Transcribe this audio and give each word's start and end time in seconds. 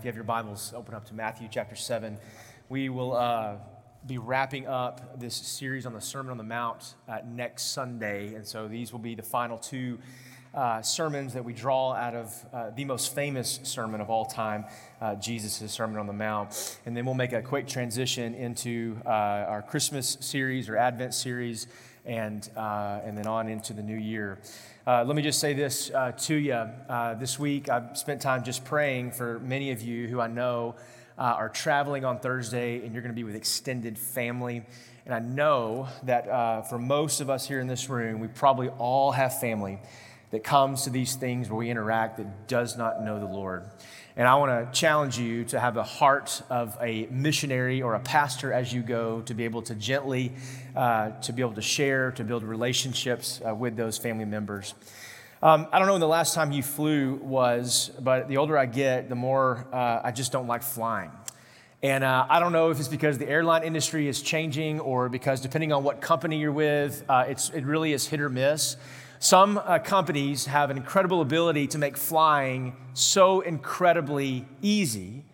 If 0.00 0.04
you 0.04 0.08
have 0.10 0.14
your 0.14 0.22
Bibles, 0.22 0.72
open 0.76 0.94
up 0.94 1.06
to 1.06 1.14
Matthew 1.14 1.48
chapter 1.50 1.74
7. 1.74 2.18
We 2.68 2.88
will 2.88 3.16
uh, 3.16 3.56
be 4.06 4.16
wrapping 4.16 4.68
up 4.68 5.18
this 5.18 5.34
series 5.34 5.86
on 5.86 5.92
the 5.92 6.00
Sermon 6.00 6.30
on 6.30 6.36
the 6.36 6.44
Mount 6.44 6.94
uh, 7.08 7.18
next 7.26 7.72
Sunday. 7.72 8.34
And 8.34 8.46
so 8.46 8.68
these 8.68 8.92
will 8.92 9.00
be 9.00 9.16
the 9.16 9.24
final 9.24 9.58
two 9.58 9.98
uh, 10.54 10.82
sermons 10.82 11.34
that 11.34 11.44
we 11.44 11.52
draw 11.52 11.94
out 11.94 12.14
of 12.14 12.46
uh, 12.52 12.70
the 12.70 12.84
most 12.84 13.12
famous 13.12 13.58
sermon 13.64 14.00
of 14.00 14.08
all 14.08 14.24
time, 14.24 14.66
uh, 15.00 15.16
Jesus' 15.16 15.72
Sermon 15.72 15.98
on 15.98 16.06
the 16.06 16.12
Mount. 16.12 16.78
And 16.86 16.96
then 16.96 17.04
we'll 17.04 17.14
make 17.14 17.32
a 17.32 17.42
quick 17.42 17.66
transition 17.66 18.36
into 18.36 18.98
uh, 19.04 19.08
our 19.08 19.62
Christmas 19.62 20.16
series 20.20 20.68
or 20.68 20.76
Advent 20.76 21.12
series 21.12 21.66
and, 22.08 22.50
and 22.56 23.16
then 23.16 23.28
on 23.28 23.48
into 23.48 23.72
the 23.72 23.82
new 23.82 23.96
year. 23.96 24.38
Uh, 24.88 25.04
let 25.04 25.14
me 25.14 25.20
just 25.20 25.38
say 25.38 25.52
this 25.52 25.90
uh, 25.90 26.12
to 26.12 26.34
you. 26.34 26.54
Uh, 26.54 27.12
this 27.12 27.38
week, 27.38 27.68
I've 27.68 27.98
spent 27.98 28.22
time 28.22 28.42
just 28.42 28.64
praying 28.64 29.12
for 29.12 29.38
many 29.40 29.70
of 29.70 29.82
you 29.82 30.08
who 30.08 30.18
I 30.18 30.28
know 30.28 30.76
uh, 31.18 31.22
are 31.22 31.50
traveling 31.50 32.06
on 32.06 32.20
Thursday 32.20 32.82
and 32.82 32.94
you're 32.94 33.02
going 33.02 33.12
to 33.12 33.16
be 33.16 33.22
with 33.22 33.34
extended 33.34 33.98
family. 33.98 34.64
And 35.04 35.14
I 35.14 35.18
know 35.18 35.88
that 36.04 36.26
uh, 36.26 36.62
for 36.62 36.78
most 36.78 37.20
of 37.20 37.28
us 37.28 37.46
here 37.46 37.60
in 37.60 37.66
this 37.66 37.90
room, 37.90 38.18
we 38.18 38.28
probably 38.28 38.70
all 38.78 39.12
have 39.12 39.38
family 39.40 39.78
that 40.30 40.44
comes 40.44 40.82
to 40.82 40.90
these 40.90 41.14
things 41.14 41.48
where 41.48 41.58
we 41.58 41.70
interact 41.70 42.18
that 42.18 42.48
does 42.48 42.76
not 42.76 43.02
know 43.02 43.18
the 43.18 43.26
Lord. 43.26 43.64
And 44.16 44.26
I 44.26 44.34
want 44.34 44.72
to 44.72 44.78
challenge 44.78 45.16
you 45.16 45.44
to 45.44 45.60
have 45.60 45.74
the 45.74 45.84
heart 45.84 46.42
of 46.50 46.76
a 46.80 47.06
missionary 47.10 47.82
or 47.82 47.94
a 47.94 48.00
pastor 48.00 48.52
as 48.52 48.72
you 48.72 48.82
go 48.82 49.20
to 49.22 49.34
be 49.34 49.44
able 49.44 49.62
to 49.62 49.74
gently, 49.74 50.32
uh, 50.74 51.10
to 51.20 51.32
be 51.32 51.40
able 51.40 51.54
to 51.54 51.62
share, 51.62 52.10
to 52.12 52.24
build 52.24 52.42
relationships 52.42 53.40
uh, 53.46 53.54
with 53.54 53.76
those 53.76 53.96
family 53.96 54.24
members. 54.24 54.74
Um, 55.40 55.68
I 55.72 55.78
don't 55.78 55.86
know 55.86 55.94
when 55.94 56.00
the 56.00 56.08
last 56.08 56.34
time 56.34 56.50
you 56.50 56.64
flew 56.64 57.14
was, 57.14 57.92
but 58.00 58.26
the 58.26 58.38
older 58.38 58.58
I 58.58 58.66
get, 58.66 59.08
the 59.08 59.14
more 59.14 59.64
uh, 59.72 60.00
I 60.02 60.10
just 60.10 60.32
don't 60.32 60.48
like 60.48 60.64
flying. 60.64 61.12
And 61.80 62.02
uh, 62.02 62.26
I 62.28 62.40
don't 62.40 62.50
know 62.50 62.70
if 62.70 62.80
it's 62.80 62.88
because 62.88 63.18
the 63.18 63.28
airline 63.28 63.62
industry 63.62 64.08
is 64.08 64.20
changing 64.20 64.80
or 64.80 65.08
because 65.08 65.40
depending 65.40 65.72
on 65.72 65.84
what 65.84 66.00
company 66.00 66.40
you're 66.40 66.50
with, 66.50 67.04
uh, 67.08 67.26
it's, 67.28 67.50
it 67.50 67.64
really 67.64 67.92
is 67.92 68.04
hit 68.04 68.20
or 68.20 68.28
miss. 68.28 68.76
Some 69.20 69.58
uh, 69.58 69.80
companies 69.80 70.46
have 70.46 70.70
an 70.70 70.76
incredible 70.76 71.20
ability 71.20 71.66
to 71.68 71.78
make 71.78 71.96
flying 71.96 72.76
so 72.94 73.40
incredibly 73.40 74.46
easy. 74.62 75.24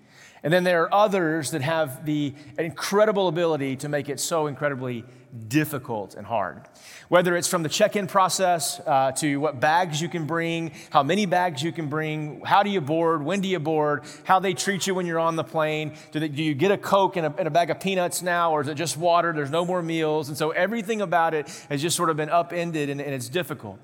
And 0.43 0.53
then 0.53 0.65
there 0.65 0.83
are 0.83 0.95
others 0.95 1.51
that 1.51 1.61
have 1.61 2.07
the 2.07 2.35
incredible 2.59 3.29
ability 3.29 3.77
to 3.77 3.89
make 3.89 4.09
it 4.09 4.21
so 4.21 4.47
incredibly 4.47 5.05
difficult 5.49 6.15
and 6.15 6.27
hard. 6.27 6.63
Whether 7.09 7.37
it's 7.37 7.49
from 7.49 7.63
the 7.63 7.69
check 7.69 7.97
in 7.97 8.07
process 8.07 8.81
uh, 8.81 9.13
to 9.13 9.37
what 9.39 9.61
bags 9.61 10.01
you 10.01 10.09
can 10.09 10.27
bring, 10.27 10.73
how 10.91 11.03
many 11.03 11.27
bags 11.27 11.63
you 11.63 11.73
can 11.73 11.89
bring, 11.89 12.41
how 12.45 12.63
do 12.63 12.71
you 12.71 12.81
board, 12.81 13.23
when 13.23 13.41
do 13.41 13.49
you 13.49 13.59
board, 13.59 14.05
how 14.25 14.39
they 14.39 14.55
treat 14.55 14.87
you 14.87 14.95
when 14.95 15.07
you're 15.07 15.19
on 15.19 15.37
the 15.37 15.45
plane. 15.45 15.95
Do, 16.13 16.21
they, 16.21 16.29
do 16.29 16.43
you 16.43 16.55
get 16.55 16.71
a 16.71 16.79
Coke 16.79 17.17
and 17.17 17.27
a, 17.27 17.35
and 17.37 17.49
a 17.49 17.51
bag 17.51 17.71
of 17.71 17.81
peanuts 17.81 18.23
now, 18.23 18.53
or 18.53 18.61
is 18.61 18.69
it 18.69 18.75
just 18.75 18.97
water? 18.97 19.33
There's 19.33 19.51
no 19.51 19.65
more 19.65 19.83
meals. 19.83 20.29
And 20.29 20.39
so 20.39 20.51
everything 20.51 21.01
about 21.01 21.35
it 21.35 21.49
has 21.69 21.83
just 21.83 21.97
sort 21.97 22.11
of 22.11 22.17
been 22.17 22.31
upended 22.31 22.89
and, 22.89 23.01
and 23.01 23.15
it's 23.15 23.29
difficult. 23.29 23.79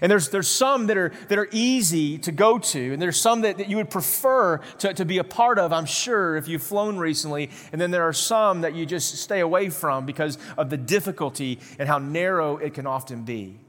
And 0.00 0.10
there's, 0.10 0.28
there's 0.28 0.48
some 0.48 0.86
that 0.88 0.96
are, 0.96 1.12
that 1.28 1.38
are 1.38 1.48
easy 1.52 2.18
to 2.18 2.32
go 2.32 2.58
to, 2.58 2.92
and 2.92 3.00
there's 3.00 3.20
some 3.20 3.42
that, 3.42 3.58
that 3.58 3.68
you 3.68 3.76
would 3.76 3.90
prefer 3.90 4.58
to, 4.78 4.94
to 4.94 5.04
be 5.04 5.18
a 5.18 5.24
part 5.24 5.58
of, 5.58 5.72
I'm 5.72 5.86
sure, 5.86 6.36
if 6.36 6.48
you've 6.48 6.62
flown 6.62 6.98
recently. 6.98 7.50
And 7.72 7.80
then 7.80 7.90
there 7.90 8.02
are 8.02 8.12
some 8.12 8.62
that 8.62 8.74
you 8.74 8.86
just 8.86 9.16
stay 9.16 9.40
away 9.40 9.70
from 9.70 10.06
because 10.06 10.38
of 10.56 10.70
the 10.70 10.76
difficulty 10.76 11.58
and 11.78 11.88
how 11.88 11.98
narrow 11.98 12.56
it 12.56 12.74
can 12.74 12.86
often 12.86 13.24
be. 13.24 13.60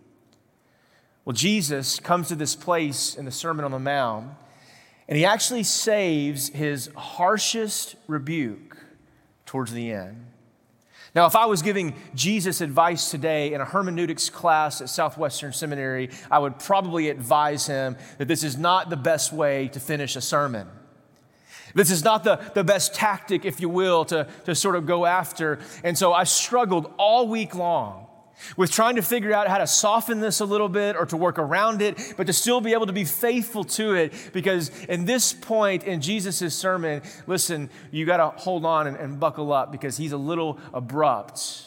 Well, 1.26 1.34
Jesus 1.34 2.00
comes 2.00 2.28
to 2.28 2.36
this 2.36 2.56
place 2.56 3.16
in 3.16 3.26
the 3.26 3.32
Sermon 3.32 3.66
on 3.66 3.72
the 3.72 3.80
Mount, 3.80 4.30
and 5.08 5.18
he 5.18 5.26
actually 5.26 5.64
saves 5.64 6.50
his 6.50 6.90
harshest 6.96 7.96
rebuke 8.08 8.78
towards 9.46 9.72
the 9.74 9.92
end. 9.92 10.25
Now, 11.16 11.26
if 11.28 11.36
I 11.36 11.46
was 11.46 11.62
giving 11.62 11.96
Jesus 12.14 12.60
advice 12.60 13.10
today 13.10 13.54
in 13.54 13.62
a 13.62 13.66
hermeneutics 13.66 14.30
class 14.30 14.82
at 14.82 14.90
Southwestern 14.90 15.54
Seminary, 15.54 16.10
I 16.30 16.40
would 16.40 16.60
probably 16.60 17.10
advise 17.10 17.68
him 17.68 17.96
that 18.18 18.28
this 18.28 18.44
is 18.44 18.58
not 18.58 18.90
the 18.90 18.98
best 18.98 19.32
way 19.32 19.70
to 19.70 19.80
finish 19.80 20.18
a 20.18 20.22
sermon. 20.22 20.68
This 21.74 21.90
is 21.90 22.04
not 22.04 22.26
the, 22.26 22.38
the 22.54 22.66
best 22.66 22.94
tactic, 22.94 23.46
if 23.46 23.62
you 23.62 23.70
will, 23.70 24.04
to, 24.06 24.28
to 24.46 24.56
sort 24.56 24.76
of 24.76 24.86
go 24.86 25.06
after. 25.06 25.60
And 25.86 25.98
so 25.98 26.12
I 26.12 26.26
struggled 26.26 26.94
all 26.98 27.30
week 27.30 27.56
long 27.56 28.05
with 28.58 28.72
trying 28.72 28.96
to 28.96 29.02
figure 29.02 29.34
out 29.34 29.48
how 29.48 29.58
to 29.58 29.68
soften 29.68 30.20
this 30.20 30.40
a 30.40 30.46
little 30.46 30.70
bit 30.70 30.96
or 30.96 31.06
to 31.08 31.18
work 31.18 31.40
around 31.40 31.82
it, 31.82 32.14
but 32.18 32.28
to 32.28 32.34
still 32.34 32.62
be 32.62 32.74
able 32.74 32.86
to 32.86 32.94
be 32.94 33.06
faithful 33.06 33.64
to 33.64 33.96
it. 33.96 34.14
Because 34.34 34.70
in 34.86 35.06
this 35.06 35.34
point 35.34 35.84
in 35.84 36.02
Jesus' 36.02 36.56
sermon, 36.56 37.02
listen, 37.28 37.70
you 37.92 38.06
got 38.06 38.18
to 38.18 38.40
hold 38.42 38.66
on 38.66 38.88
and, 38.88 38.98
and 38.98 39.20
buckle 39.20 39.52
up 39.52 39.72
because 39.72 39.98
he's 39.98 40.12
a 40.12 40.18
little 40.18 40.60
abrupt 40.74 41.64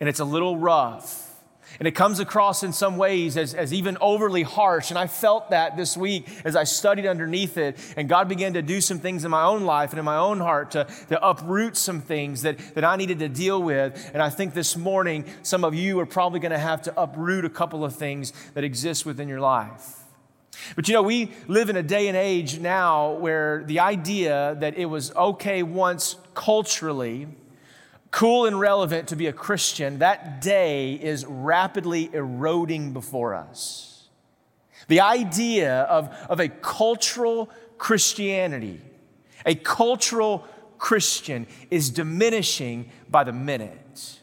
and 0.00 0.08
it's 0.08 0.20
a 0.20 0.24
little 0.24 0.56
rough. 0.56 1.24
And 1.78 1.86
it 1.86 1.92
comes 1.92 2.18
across 2.18 2.62
in 2.62 2.72
some 2.72 2.96
ways 2.96 3.36
as, 3.36 3.54
as 3.54 3.72
even 3.72 3.96
overly 4.00 4.42
harsh. 4.42 4.90
And 4.90 4.98
I 4.98 5.06
felt 5.06 5.50
that 5.50 5.76
this 5.76 5.96
week 5.96 6.26
as 6.44 6.56
I 6.56 6.64
studied 6.64 7.06
underneath 7.06 7.56
it. 7.56 7.76
And 7.96 8.08
God 8.08 8.28
began 8.28 8.54
to 8.54 8.62
do 8.62 8.80
some 8.80 8.98
things 8.98 9.24
in 9.24 9.30
my 9.30 9.44
own 9.44 9.64
life 9.64 9.90
and 9.90 9.98
in 9.98 10.04
my 10.04 10.16
own 10.16 10.40
heart 10.40 10.72
to, 10.72 10.86
to 11.08 11.26
uproot 11.26 11.76
some 11.76 12.00
things 12.00 12.42
that, 12.42 12.58
that 12.74 12.84
I 12.84 12.96
needed 12.96 13.20
to 13.20 13.28
deal 13.28 13.62
with. 13.62 14.10
And 14.12 14.22
I 14.22 14.30
think 14.30 14.54
this 14.54 14.76
morning, 14.76 15.24
some 15.42 15.64
of 15.64 15.74
you 15.74 16.00
are 16.00 16.06
probably 16.06 16.40
going 16.40 16.52
to 16.52 16.58
have 16.58 16.82
to 16.82 17.00
uproot 17.00 17.44
a 17.44 17.50
couple 17.50 17.84
of 17.84 17.94
things 17.94 18.32
that 18.54 18.64
exist 18.64 19.06
within 19.06 19.28
your 19.28 19.40
life. 19.40 19.94
But 20.74 20.88
you 20.88 20.94
know, 20.94 21.02
we 21.02 21.30
live 21.46 21.70
in 21.70 21.76
a 21.76 21.82
day 21.82 22.08
and 22.08 22.16
age 22.16 22.58
now 22.58 23.12
where 23.12 23.62
the 23.64 23.80
idea 23.80 24.56
that 24.60 24.76
it 24.76 24.86
was 24.86 25.14
okay 25.14 25.62
once 25.62 26.16
culturally 26.34 27.28
cool 28.10 28.46
and 28.46 28.58
relevant 28.58 29.08
to 29.08 29.16
be 29.16 29.26
a 29.26 29.32
Christian, 29.32 29.98
that 29.98 30.40
day 30.40 30.94
is 30.94 31.24
rapidly 31.26 32.10
eroding 32.12 32.92
before 32.92 33.34
us. 33.34 34.08
The 34.88 35.00
idea 35.00 35.82
of, 35.82 36.08
of 36.28 36.40
a 36.40 36.48
cultural 36.48 37.50
Christianity, 37.76 38.80
a 39.44 39.54
cultural 39.54 40.46
Christian, 40.78 41.46
is 41.70 41.90
diminishing 41.90 42.90
by 43.10 43.24
the 43.24 43.32
minute. 43.32 44.18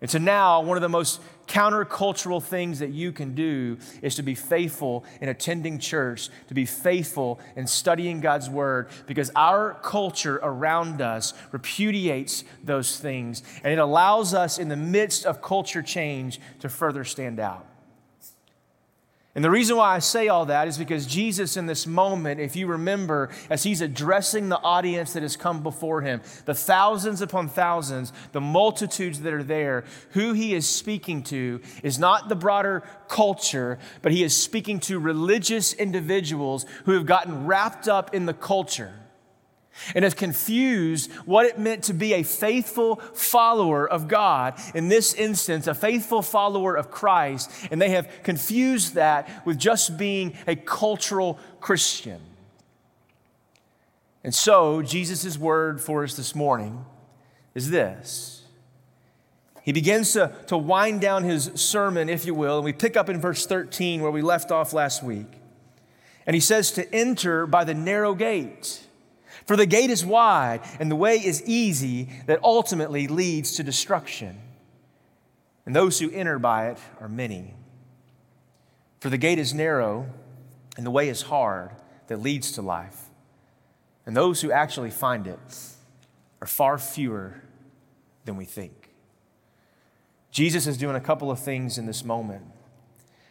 And 0.00 0.10
so 0.10 0.18
now, 0.18 0.60
one 0.60 0.76
of 0.76 0.82
the 0.82 0.88
most 0.88 1.20
countercultural 1.46 2.42
things 2.42 2.78
that 2.78 2.90
you 2.90 3.12
can 3.12 3.34
do 3.34 3.78
is 4.02 4.14
to 4.16 4.22
be 4.22 4.34
faithful 4.34 5.04
in 5.20 5.28
attending 5.28 5.78
church, 5.78 6.28
to 6.48 6.54
be 6.54 6.66
faithful 6.66 7.40
in 7.56 7.66
studying 7.66 8.20
God's 8.20 8.48
word, 8.48 8.88
because 9.06 9.30
our 9.36 9.74
culture 9.82 10.40
around 10.42 11.00
us 11.00 11.34
repudiates 11.52 12.44
those 12.62 12.98
things, 12.98 13.42
and 13.62 13.72
it 13.72 13.78
allows 13.78 14.34
us 14.34 14.58
in 14.58 14.68
the 14.68 14.76
midst 14.76 15.26
of 15.26 15.42
culture 15.42 15.82
change 15.82 16.40
to 16.60 16.68
further 16.68 17.04
stand 17.04 17.40
out. 17.40 17.66
And 19.34 19.44
the 19.44 19.50
reason 19.50 19.76
why 19.76 19.96
I 19.96 19.98
say 19.98 20.28
all 20.28 20.46
that 20.46 20.68
is 20.68 20.78
because 20.78 21.06
Jesus, 21.06 21.56
in 21.56 21.66
this 21.66 21.88
moment, 21.88 22.38
if 22.38 22.54
you 22.54 22.68
remember, 22.68 23.30
as 23.50 23.64
he's 23.64 23.80
addressing 23.80 24.48
the 24.48 24.60
audience 24.60 25.12
that 25.14 25.24
has 25.24 25.36
come 25.36 25.60
before 25.64 26.02
him, 26.02 26.22
the 26.44 26.54
thousands 26.54 27.20
upon 27.20 27.48
thousands, 27.48 28.12
the 28.30 28.40
multitudes 28.40 29.22
that 29.22 29.32
are 29.32 29.42
there, 29.42 29.84
who 30.10 30.34
he 30.34 30.54
is 30.54 30.68
speaking 30.68 31.24
to 31.24 31.60
is 31.82 31.98
not 31.98 32.28
the 32.28 32.36
broader 32.36 32.84
culture, 33.08 33.80
but 34.02 34.12
he 34.12 34.22
is 34.22 34.36
speaking 34.36 34.78
to 34.80 35.00
religious 35.00 35.72
individuals 35.72 36.64
who 36.84 36.92
have 36.92 37.06
gotten 37.06 37.46
wrapped 37.46 37.88
up 37.88 38.14
in 38.14 38.26
the 38.26 38.34
culture 38.34 38.92
and 39.94 40.04
has 40.04 40.14
confused 40.14 41.10
what 41.24 41.46
it 41.46 41.58
meant 41.58 41.84
to 41.84 41.94
be 41.94 42.14
a 42.14 42.22
faithful 42.22 42.96
follower 43.14 43.88
of 43.88 44.08
God, 44.08 44.58
in 44.74 44.88
this 44.88 45.14
instance, 45.14 45.66
a 45.66 45.74
faithful 45.74 46.22
follower 46.22 46.74
of 46.74 46.90
Christ, 46.90 47.50
and 47.70 47.80
they 47.80 47.90
have 47.90 48.08
confused 48.22 48.94
that 48.94 49.46
with 49.46 49.58
just 49.58 49.96
being 49.96 50.36
a 50.46 50.56
cultural 50.56 51.38
Christian. 51.60 52.20
And 54.22 54.34
so, 54.34 54.80
Jesus' 54.80 55.36
word 55.38 55.80
for 55.80 56.02
us 56.02 56.14
this 56.14 56.34
morning 56.34 56.84
is 57.54 57.70
this. 57.70 58.42
He 59.62 59.72
begins 59.72 60.12
to, 60.12 60.32
to 60.48 60.58
wind 60.58 61.00
down 61.00 61.24
his 61.24 61.50
sermon, 61.54 62.08
if 62.08 62.26
you 62.26 62.34
will, 62.34 62.56
and 62.56 62.64
we 62.64 62.72
pick 62.72 62.96
up 62.96 63.08
in 63.08 63.20
verse 63.20 63.46
13 63.46 64.02
where 64.02 64.10
we 64.10 64.20
left 64.20 64.50
off 64.50 64.72
last 64.72 65.02
week. 65.02 65.26
And 66.26 66.34
he 66.34 66.40
says 66.40 66.70
to 66.72 66.94
enter 66.94 67.46
by 67.46 67.64
the 67.64 67.74
narrow 67.74 68.14
gate. 68.14 68.80
For 69.46 69.56
the 69.56 69.66
gate 69.66 69.90
is 69.90 70.04
wide 70.04 70.60
and 70.80 70.90
the 70.90 70.96
way 70.96 71.16
is 71.16 71.42
easy 71.44 72.08
that 72.26 72.42
ultimately 72.42 73.06
leads 73.06 73.56
to 73.56 73.62
destruction. 73.62 74.40
And 75.66 75.74
those 75.74 75.98
who 75.98 76.10
enter 76.10 76.38
by 76.38 76.68
it 76.68 76.78
are 77.00 77.08
many. 77.08 77.54
For 79.00 79.10
the 79.10 79.18
gate 79.18 79.38
is 79.38 79.52
narrow 79.52 80.06
and 80.76 80.86
the 80.86 80.90
way 80.90 81.08
is 81.08 81.22
hard 81.22 81.70
that 82.06 82.20
leads 82.20 82.52
to 82.52 82.62
life. 82.62 83.08
And 84.06 84.16
those 84.16 84.40
who 84.40 84.50
actually 84.50 84.90
find 84.90 85.26
it 85.26 85.38
are 86.40 86.46
far 86.46 86.78
fewer 86.78 87.42
than 88.24 88.36
we 88.36 88.44
think. 88.44 88.90
Jesus 90.30 90.66
is 90.66 90.76
doing 90.76 90.96
a 90.96 91.00
couple 91.00 91.30
of 91.30 91.38
things 91.38 91.78
in 91.78 91.86
this 91.86 92.04
moment. 92.04 92.44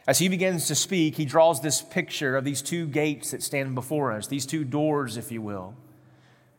As 0.07 0.19
he 0.19 0.27
begins 0.27 0.68
to 0.68 0.75
speak, 0.75 1.15
he 1.15 1.25
draws 1.25 1.62
this 1.62 1.81
picture 1.81 2.36
of 2.36 2.44
these 2.44 2.62
two 2.62 2.88
gates 2.88 3.31
that 3.31 3.44
stand 3.44 3.75
before 3.75 4.12
us, 4.12 4.27
these 4.27 4.45
two 4.45 4.63
doors, 4.63 5.18
if 5.18 5.31
you 5.31 5.42
will. 5.42 5.75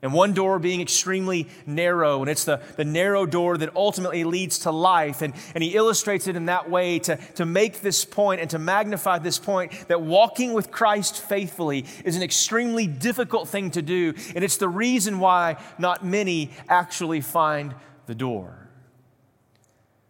And 0.04 0.12
one 0.12 0.34
door 0.34 0.58
being 0.58 0.82
extremely 0.82 1.48
narrow, 1.64 2.20
and 2.20 2.28
it's 2.30 2.44
the, 2.44 2.60
the 2.76 2.84
narrow 2.84 3.24
door 3.24 3.56
that 3.56 3.74
ultimately 3.74 4.24
leads 4.24 4.58
to 4.60 4.70
life. 4.70 5.22
And, 5.22 5.32
and 5.54 5.64
he 5.64 5.74
illustrates 5.74 6.28
it 6.28 6.36
in 6.36 6.44
that 6.44 6.68
way 6.68 6.98
to, 6.98 7.16
to 7.36 7.46
make 7.46 7.80
this 7.80 8.04
point 8.04 8.42
and 8.42 8.50
to 8.50 8.58
magnify 8.58 9.20
this 9.20 9.38
point 9.38 9.72
that 9.88 10.02
walking 10.02 10.52
with 10.52 10.70
Christ 10.70 11.22
faithfully 11.22 11.86
is 12.04 12.16
an 12.16 12.22
extremely 12.22 12.86
difficult 12.86 13.48
thing 13.48 13.70
to 13.70 13.80
do. 13.80 14.12
And 14.34 14.44
it's 14.44 14.58
the 14.58 14.68
reason 14.68 15.20
why 15.20 15.56
not 15.78 16.04
many 16.04 16.50
actually 16.68 17.22
find 17.22 17.74
the 18.04 18.14
door. 18.14 18.68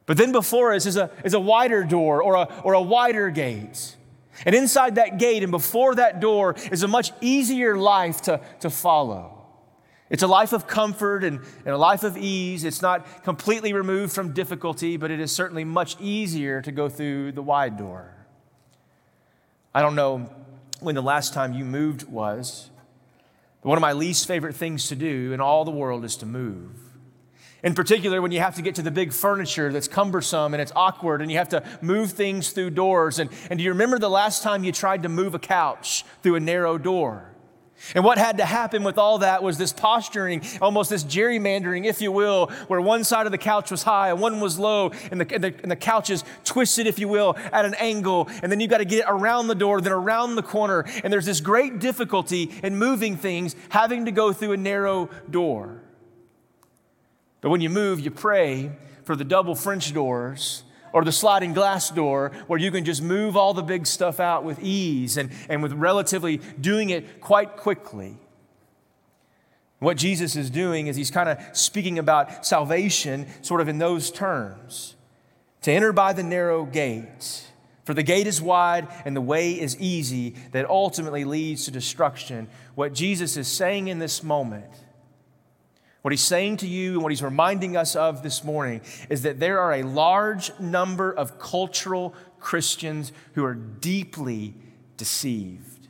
But 0.06 0.16
then 0.16 0.32
before 0.32 0.74
us 0.74 0.86
is 0.86 0.96
a, 0.96 1.08
is 1.24 1.34
a 1.34 1.40
wider 1.40 1.84
door 1.84 2.20
or 2.20 2.34
a, 2.34 2.48
or 2.64 2.72
a 2.72 2.82
wider 2.82 3.30
gate. 3.30 3.94
And 4.44 4.56
inside 4.56 4.96
that 4.96 5.18
gate 5.20 5.44
and 5.44 5.52
before 5.52 5.94
that 5.94 6.18
door 6.18 6.56
is 6.72 6.82
a 6.82 6.88
much 6.88 7.12
easier 7.20 7.76
life 7.76 8.22
to, 8.22 8.40
to 8.58 8.70
follow. 8.70 9.33
It's 10.10 10.22
a 10.22 10.26
life 10.26 10.52
of 10.52 10.66
comfort 10.66 11.24
and, 11.24 11.40
and 11.64 11.74
a 11.74 11.78
life 11.78 12.02
of 12.04 12.16
ease. 12.18 12.64
It's 12.64 12.82
not 12.82 13.24
completely 13.24 13.72
removed 13.72 14.12
from 14.12 14.32
difficulty, 14.32 14.96
but 14.96 15.10
it 15.10 15.18
is 15.18 15.32
certainly 15.32 15.64
much 15.64 15.96
easier 16.00 16.60
to 16.62 16.72
go 16.72 16.88
through 16.88 17.32
the 17.32 17.42
wide 17.42 17.76
door. 17.76 18.14
I 19.74 19.82
don't 19.82 19.96
know 19.96 20.30
when 20.80 20.94
the 20.94 21.02
last 21.02 21.32
time 21.32 21.54
you 21.54 21.64
moved 21.64 22.04
was. 22.04 22.70
One 23.62 23.78
of 23.78 23.82
my 23.82 23.94
least 23.94 24.28
favorite 24.28 24.54
things 24.54 24.88
to 24.88 24.96
do 24.96 25.32
in 25.32 25.40
all 25.40 25.64
the 25.64 25.70
world 25.70 26.04
is 26.04 26.16
to 26.16 26.26
move. 26.26 26.78
In 27.62 27.74
particular, 27.74 28.20
when 28.20 28.30
you 28.30 28.40
have 28.40 28.56
to 28.56 28.62
get 28.62 28.74
to 28.74 28.82
the 28.82 28.90
big 28.90 29.10
furniture 29.10 29.72
that's 29.72 29.88
cumbersome 29.88 30.52
and 30.52 30.60
it's 30.60 30.72
awkward 30.76 31.22
and 31.22 31.32
you 31.32 31.38
have 31.38 31.48
to 31.48 31.64
move 31.80 32.12
things 32.12 32.50
through 32.50 32.70
doors. 32.70 33.18
And, 33.18 33.30
and 33.48 33.58
do 33.58 33.64
you 33.64 33.70
remember 33.70 33.98
the 33.98 34.10
last 34.10 34.42
time 34.42 34.64
you 34.64 34.70
tried 34.70 35.04
to 35.04 35.08
move 35.08 35.34
a 35.34 35.38
couch 35.38 36.04
through 36.22 36.34
a 36.34 36.40
narrow 36.40 36.76
door? 36.76 37.33
And 37.94 38.04
what 38.04 38.18
had 38.18 38.38
to 38.38 38.44
happen 38.44 38.82
with 38.84 38.98
all 38.98 39.18
that 39.18 39.42
was 39.42 39.58
this 39.58 39.72
posturing, 39.72 40.42
almost 40.62 40.90
this 40.90 41.04
gerrymandering, 41.04 41.84
if 41.84 42.00
you 42.00 42.10
will, 42.10 42.46
where 42.68 42.80
one 42.80 43.04
side 43.04 43.26
of 43.26 43.32
the 43.32 43.38
couch 43.38 43.70
was 43.70 43.82
high 43.82 44.10
and 44.10 44.20
one 44.20 44.40
was 44.40 44.58
low, 44.58 44.90
and 45.10 45.20
the, 45.20 45.34
and 45.34 45.44
the, 45.44 45.54
and 45.62 45.70
the 45.70 45.76
couch 45.76 46.10
is 46.10 46.24
twisted, 46.44 46.86
if 46.86 46.98
you 46.98 47.08
will, 47.08 47.36
at 47.52 47.64
an 47.64 47.74
angle. 47.74 48.28
And 48.42 48.50
then 48.50 48.60
you've 48.60 48.70
got 48.70 48.78
to 48.78 48.84
get 48.84 49.00
it 49.00 49.06
around 49.08 49.48
the 49.48 49.54
door, 49.54 49.80
then 49.80 49.92
around 49.92 50.36
the 50.36 50.42
corner. 50.42 50.84
And 51.02 51.12
there's 51.12 51.26
this 51.26 51.40
great 51.40 51.78
difficulty 51.78 52.50
in 52.62 52.76
moving 52.76 53.16
things, 53.16 53.54
having 53.68 54.06
to 54.06 54.12
go 54.12 54.32
through 54.32 54.52
a 54.52 54.56
narrow 54.56 55.10
door. 55.30 55.82
But 57.40 57.50
when 57.50 57.60
you 57.60 57.68
move, 57.68 58.00
you 58.00 58.10
pray 58.10 58.72
for 59.02 59.14
the 59.14 59.24
double 59.24 59.54
French 59.54 59.92
doors 59.92 60.62
or 60.94 61.04
the 61.04 61.12
sliding 61.12 61.52
glass 61.52 61.90
door 61.90 62.30
where 62.46 62.58
you 62.58 62.70
can 62.70 62.84
just 62.84 63.02
move 63.02 63.36
all 63.36 63.52
the 63.52 63.62
big 63.62 63.84
stuff 63.84 64.20
out 64.20 64.44
with 64.44 64.62
ease 64.62 65.16
and, 65.16 65.30
and 65.48 65.60
with 65.60 65.72
relatively 65.72 66.40
doing 66.58 66.88
it 66.90 67.20
quite 67.20 67.56
quickly. 67.56 68.16
What 69.80 69.96
Jesus 69.96 70.36
is 70.36 70.50
doing 70.50 70.86
is 70.86 70.94
he's 70.94 71.10
kind 71.10 71.28
of 71.28 71.38
speaking 71.52 71.98
about 71.98 72.46
salvation 72.46 73.26
sort 73.42 73.60
of 73.60 73.66
in 73.66 73.78
those 73.78 74.10
terms. 74.12 74.94
To 75.62 75.72
enter 75.72 75.92
by 75.92 76.12
the 76.12 76.22
narrow 76.22 76.64
gate, 76.64 77.42
for 77.82 77.92
the 77.92 78.04
gate 78.04 78.28
is 78.28 78.40
wide 78.40 78.86
and 79.04 79.16
the 79.16 79.20
way 79.20 79.60
is 79.60 79.76
easy 79.80 80.36
that 80.52 80.70
ultimately 80.70 81.24
leads 81.24 81.64
to 81.64 81.72
destruction. 81.72 82.46
What 82.76 82.94
Jesus 82.94 83.36
is 83.36 83.48
saying 83.48 83.88
in 83.88 83.98
this 83.98 84.22
moment 84.22 84.70
what 86.04 86.12
he's 86.12 86.20
saying 86.20 86.58
to 86.58 86.66
you 86.66 86.92
and 86.92 87.02
what 87.02 87.12
he's 87.12 87.22
reminding 87.22 87.78
us 87.78 87.96
of 87.96 88.22
this 88.22 88.44
morning 88.44 88.82
is 89.08 89.22
that 89.22 89.40
there 89.40 89.58
are 89.58 89.72
a 89.72 89.82
large 89.82 90.52
number 90.60 91.10
of 91.10 91.38
cultural 91.38 92.14
Christians 92.38 93.10
who 93.32 93.42
are 93.42 93.54
deeply 93.54 94.52
deceived. 94.98 95.88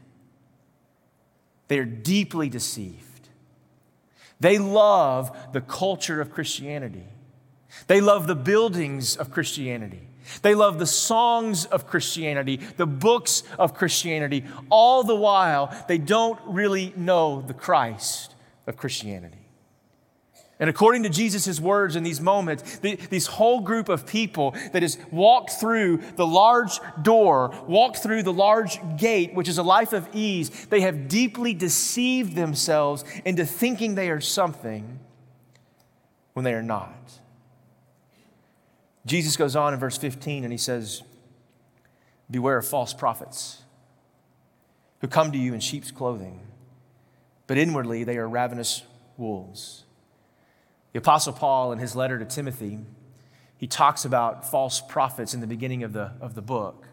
They 1.67 1.81
are 1.81 1.85
deeply 1.85 2.49
deceived. 2.49 3.29
They 4.39 4.57
love 4.57 5.37
the 5.53 5.61
culture 5.61 6.21
of 6.21 6.31
Christianity. 6.31 7.09
They 7.89 8.01
love 8.01 8.29
the 8.29 8.37
buildings 8.37 9.17
of 9.17 9.33
Christianity. 9.33 10.07
They 10.43 10.55
love 10.55 10.79
the 10.79 10.87
songs 10.87 11.65
of 11.65 11.89
Christianity, 11.89 12.61
the 12.77 12.87
books 12.87 13.43
of 13.59 13.75
Christianity. 13.75 14.45
All 14.71 15.03
the 15.03 15.17
while, 15.17 15.77
they 15.89 15.99
don't 15.99 16.39
really 16.47 16.93
know 16.97 17.43
the 17.45 17.53
Christ 17.53 18.37
of 18.69 18.77
Christianity. 18.77 19.44
And 20.61 20.71
according 20.71 21.03
to 21.03 21.09
Jesus' 21.09 21.61
words 21.61 21.97
in 21.97 22.05
these 22.05 22.21
moments, 22.21 22.79
the, 22.79 22.95
this 22.95 23.27
whole 23.27 23.61
group 23.61 23.89
of 23.89 24.07
people 24.07 24.55
that 24.73 24.83
has 24.83 24.99
walked 25.11 25.51
through 25.53 25.99
the 26.15 26.27
large 26.27 26.79
door, 27.03 27.53
walked 27.67 27.99
through 27.99 28.23
the 28.23 28.33
large 28.33 28.79
gate, 28.97 29.35
which 29.35 29.49
is 29.49 29.59
a 29.59 29.65
life 29.65 29.93
of 29.93 30.09
ease, 30.15 30.67
they 30.67 30.83
have 30.83 31.09
deeply 31.09 31.55
deceived 31.55 32.37
themselves 32.37 33.05
into 33.25 33.45
thinking 33.45 33.95
they 33.97 34.11
are 34.11 34.21
something 34.21 35.01
when 36.35 36.45
they 36.45 36.55
are 36.55 36.63
not. 36.63 37.19
Jesus 39.07 39.37
goes 39.37 39.57
on 39.57 39.75
in 39.75 39.81
verse 39.81 39.99
15 39.99 40.45
and 40.45 40.53
he 40.53 40.59
says, 40.59 41.03
Beware 42.31 42.59
of 42.59 42.67
false 42.67 42.95
prophets 42.95 43.63
who 45.01 45.09
come 45.09 45.33
to 45.33 45.39
you 45.39 45.53
in 45.53 45.61
sheep's 45.61 45.91
clothing, 45.91 46.41
but 47.47 47.59
inwardly 47.59 48.05
they 48.05 48.17
are 48.17 48.29
ravenous 48.29 48.83
wolves. 49.17 49.85
The 50.95 51.01
Apostle 51.01 51.33
Paul, 51.33 51.73
in 51.73 51.81
his 51.81 51.97
letter 51.97 52.21
to 52.21 52.25
Timothy, 52.25 52.79
he 53.57 53.67
talks 53.67 54.05
about 54.05 54.49
false 54.49 54.81
prophets 54.81 55.35
in 55.35 55.41
the 55.41 55.47
beginning 55.49 55.83
of 55.83 55.93
the, 55.93 56.13
of 56.21 56.37
the 56.37 56.41
book. 56.41 56.87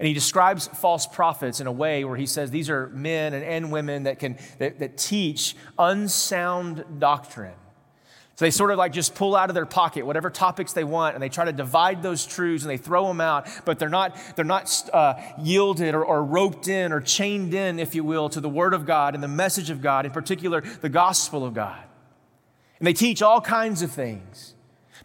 And 0.00 0.08
he 0.08 0.14
describes 0.14 0.66
false 0.66 1.06
prophets 1.06 1.60
in 1.60 1.68
a 1.68 1.72
way 1.72 2.04
where 2.04 2.16
he 2.16 2.26
says 2.26 2.50
these 2.50 2.68
are 2.68 2.88
men 2.88 3.32
and, 3.32 3.44
and 3.44 3.70
women 3.70 4.02
that, 4.02 4.18
can, 4.18 4.36
that, 4.58 4.80
that 4.80 4.98
teach 4.98 5.54
unsound 5.78 6.84
doctrine. 6.98 7.54
So 8.34 8.46
they 8.46 8.50
sort 8.50 8.72
of 8.72 8.78
like 8.78 8.92
just 8.92 9.14
pull 9.14 9.36
out 9.36 9.48
of 9.48 9.54
their 9.54 9.66
pocket 9.66 10.04
whatever 10.04 10.28
topics 10.28 10.72
they 10.72 10.82
want 10.82 11.14
and 11.14 11.22
they 11.22 11.28
try 11.28 11.44
to 11.44 11.52
divide 11.52 12.02
those 12.02 12.26
truths 12.26 12.64
and 12.64 12.70
they 12.70 12.78
throw 12.78 13.06
them 13.06 13.20
out, 13.20 13.46
but 13.64 13.78
they're 13.78 13.88
not, 13.88 14.16
they're 14.34 14.44
not 14.44 14.90
uh, 14.92 15.14
yielded 15.40 15.94
or, 15.94 16.04
or 16.04 16.24
roped 16.24 16.66
in 16.66 16.92
or 16.92 17.00
chained 17.00 17.54
in, 17.54 17.78
if 17.78 17.94
you 17.94 18.02
will, 18.02 18.28
to 18.30 18.40
the 18.40 18.48
Word 18.48 18.74
of 18.74 18.86
God 18.86 19.14
and 19.14 19.22
the 19.22 19.28
message 19.28 19.70
of 19.70 19.80
God, 19.80 20.04
in 20.04 20.10
particular, 20.10 20.62
the 20.80 20.88
gospel 20.88 21.46
of 21.46 21.54
God. 21.54 21.84
And 22.80 22.86
they 22.86 22.94
teach 22.94 23.22
all 23.22 23.40
kinds 23.40 23.82
of 23.82 23.92
things. 23.92 24.54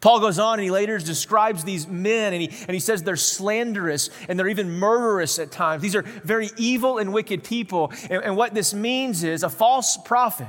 Paul 0.01 0.19
goes 0.19 0.39
on 0.39 0.60
and 0.60 0.63
he 0.63 0.72
later 0.72 0.98
describes 0.98 1.63
these 1.63 1.88
men 1.88 2.33
and 2.33 2.42
he, 2.42 2.48
and 2.48 2.72
he 2.72 2.80
says 2.80 3.04
they're 3.04 3.16
slanderous 3.16 4.10
and 4.27 4.38
they're 4.38 4.48
even 4.48 4.72
murderous 4.72 5.39
at 5.39 5.51
times. 5.51 5.81
These 5.81 5.95
are 5.95 6.01
very 6.01 6.50
evil 6.57 6.98
and 6.98 7.13
wicked 7.13 7.44
people. 7.44 7.92
And, 8.10 8.24
and 8.24 8.38
what 8.38 8.54
this 8.54 8.74
means 8.74 9.24
is 9.24 9.44
a 9.44 9.50
false 9.50 9.98
prophet. 9.98 10.48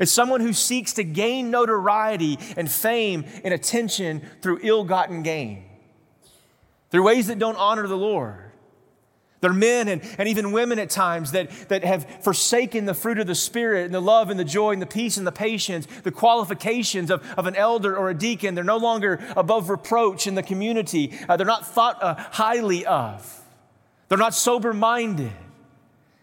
is 0.00 0.12
someone 0.12 0.40
who 0.40 0.52
seeks 0.52 0.94
to 0.94 1.04
gain 1.04 1.50
notoriety 1.50 2.38
and 2.56 2.70
fame 2.70 3.24
and 3.44 3.54
attention 3.54 4.22
through 4.42 4.60
ill 4.62 4.84
gotten 4.84 5.22
gain, 5.22 5.64
through 6.90 7.04
ways 7.04 7.26
that 7.28 7.38
don't 7.38 7.56
honor 7.56 7.86
the 7.86 7.96
Lord. 7.96 8.47
They're 9.40 9.52
men 9.52 9.86
and, 9.86 10.02
and 10.18 10.28
even 10.28 10.50
women 10.50 10.78
at 10.78 10.90
times 10.90 11.32
that, 11.32 11.50
that 11.68 11.84
have 11.84 12.24
forsaken 12.24 12.86
the 12.86 12.94
fruit 12.94 13.18
of 13.18 13.28
the 13.28 13.36
Spirit 13.36 13.84
and 13.84 13.94
the 13.94 14.00
love 14.00 14.30
and 14.30 14.40
the 14.40 14.44
joy 14.44 14.72
and 14.72 14.82
the 14.82 14.86
peace 14.86 15.16
and 15.16 15.26
the 15.26 15.32
patience, 15.32 15.86
the 16.02 16.10
qualifications 16.10 17.10
of, 17.10 17.24
of 17.36 17.46
an 17.46 17.54
elder 17.54 17.96
or 17.96 18.10
a 18.10 18.14
deacon. 18.14 18.54
They're 18.56 18.64
no 18.64 18.78
longer 18.78 19.24
above 19.36 19.70
reproach 19.70 20.26
in 20.26 20.34
the 20.34 20.42
community. 20.42 21.16
Uh, 21.28 21.36
they're 21.36 21.46
not 21.46 21.66
thought 21.66 22.02
uh, 22.02 22.16
highly 22.16 22.84
of. 22.84 23.40
They're 24.08 24.18
not 24.18 24.34
sober 24.34 24.72
minded. 24.72 25.32